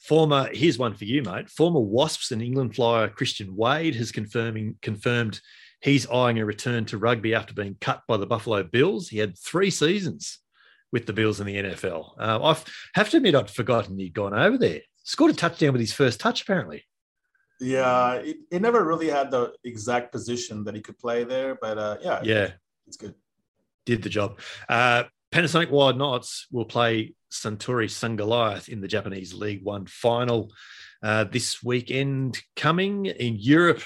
[0.00, 1.50] Former, here's one for you, mate.
[1.50, 5.40] Former Wasps and England flyer Christian Wade has confirming confirmed
[5.82, 9.08] he's eyeing a return to rugby after being cut by the Buffalo Bills.
[9.08, 10.38] He had three seasons
[10.90, 12.12] with the Bills in the NFL.
[12.18, 12.56] Uh, I
[12.94, 14.80] have to admit, I'd forgotten he'd gone over there.
[15.04, 16.84] Scored a touchdown with his first touch, apparently.
[17.60, 21.76] Yeah, it, it never really had the exact position that he could play there, but
[21.78, 22.50] uh, yeah, Yeah,
[22.86, 23.14] it's good.
[23.84, 24.40] did the job.
[24.68, 30.52] Uh, Panasonic Wild Knights will play Suntory Sungoliath in the Japanese League One final
[31.02, 32.40] uh, this weekend.
[32.56, 33.82] Coming in Europe,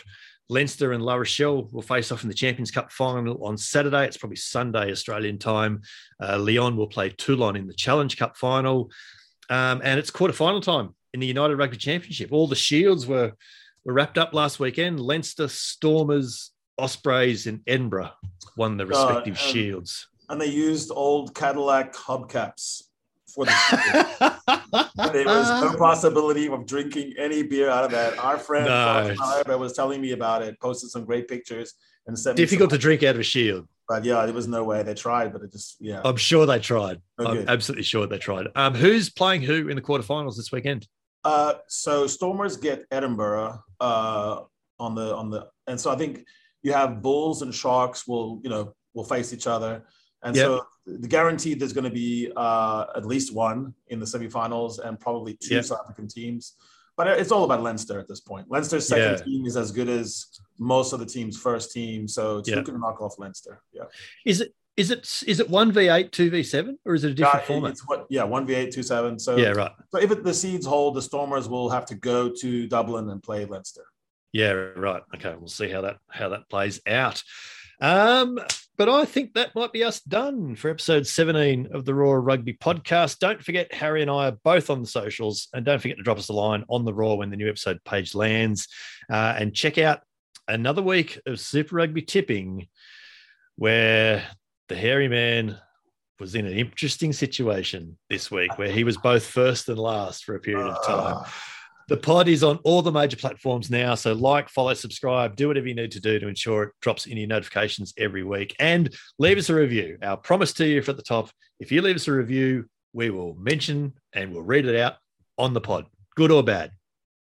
[0.48, 4.04] Leinster and La Rochelle will face off in the Champions Cup final on Saturday.
[4.04, 5.82] It's probably Sunday Australian time.
[6.22, 8.90] Uh, Lyon will play Toulon in the Challenge Cup final,
[9.50, 12.32] um, and it's quarter final time in the United Rugby Championship.
[12.32, 13.32] All the shields were
[13.84, 14.98] were wrapped up last weekend.
[14.98, 18.10] Leinster, Stormers, Ospreys, and Edinburgh
[18.56, 20.08] won the respective and- shields.
[20.30, 22.84] And they used old Cadillac hubcaps
[23.34, 23.52] for the.
[25.12, 28.18] there was no possibility of drinking any beer out of that.
[28.18, 29.14] Our friend No.
[29.18, 31.74] Fatima was telling me about it, posted some great pictures,
[32.06, 33.66] and sent me Difficult to drink out of a shield.
[33.88, 36.00] But yeah, there was no way they tried, but it just yeah.
[36.04, 37.02] I'm sure they tried.
[37.20, 37.40] Okay.
[37.42, 38.46] I'm absolutely sure they tried.
[38.54, 40.86] Um, who's playing who in the quarterfinals this weekend?
[41.22, 44.40] Uh, so Stormers get Edinburgh uh,
[44.78, 46.24] on the on the, and so I think
[46.62, 49.84] you have Bulls and Sharks will you know will face each other,
[50.22, 50.44] and Yep.
[50.46, 50.62] so the
[51.08, 55.54] guaranteed there's going to be uh, at least one in the semifinals and probably two
[55.56, 55.64] Yep.
[55.64, 56.54] South African teams.
[56.96, 58.48] But it's all about Leinster at this point.
[58.50, 59.24] Leinster's second Yeah.
[59.24, 60.26] team is as good as
[60.58, 62.56] most of the team's first team, so it's Yeah.
[62.56, 63.62] who can knock off Leinster.
[63.72, 63.84] Yeah,
[64.24, 67.12] Is it is it is it one v eight, two v seven, or is it
[67.12, 67.70] a different Yeah, format?
[67.72, 69.18] It's what yeah one v eight two seven.
[69.18, 69.72] So Yeah, right.
[69.90, 73.20] so if it, the seeds hold, the Stormers will have to go to Dublin and
[73.22, 73.86] play Leinster.
[74.32, 75.02] Yeah, right.
[75.16, 77.22] Okay, we'll see how that how that plays out.
[77.80, 78.38] Um,
[78.76, 82.54] but I think that might be us done for episode 17 of the Roar Rugby
[82.54, 83.18] podcast.
[83.18, 86.18] Don't forget, Harry and I are both on the socials, and don't forget to drop
[86.18, 88.68] us a line on the Roar when the new episode page lands.
[89.10, 90.00] Uh, and check out
[90.48, 92.68] another week of Super Rugby tipping,
[93.56, 94.24] where
[94.68, 95.56] the hairy man
[96.18, 100.34] was in an interesting situation this week, where he was both first and last for
[100.34, 101.24] a period of time.
[101.88, 103.94] The pod is on all the major platforms now.
[103.94, 107.16] So, like, follow, subscribe, do whatever you need to do to ensure it drops in
[107.16, 108.54] your notifications every week.
[108.58, 109.98] And leave us a review.
[110.02, 111.30] Our promise to you for at the top
[111.60, 114.96] if you leave us a review, we will mention and we'll read it out
[115.38, 116.72] on the pod, good or bad.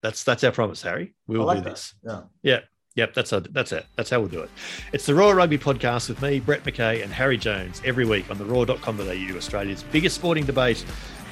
[0.02, 1.14] That's that's our promise, Harry.
[1.28, 1.94] We will like do this.
[2.04, 2.22] Yeah.
[2.42, 2.60] Yeah.
[2.96, 3.86] Yep, that's a, that's it.
[3.96, 4.50] That's how we'll do it.
[4.92, 8.38] It's the Roar Rugby podcast with me, Brett McKay, and Harry Jones every week on
[8.38, 10.84] the roar.com.au, Australia's biggest sporting debate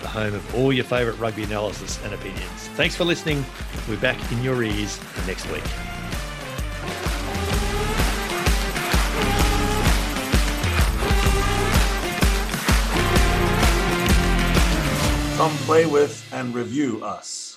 [0.01, 2.67] the home of all your favourite rugby analysis and opinions.
[2.75, 3.43] Thanks for listening.
[3.87, 5.63] We'll be back in your ears next week.
[15.37, 17.56] Come play with and review us.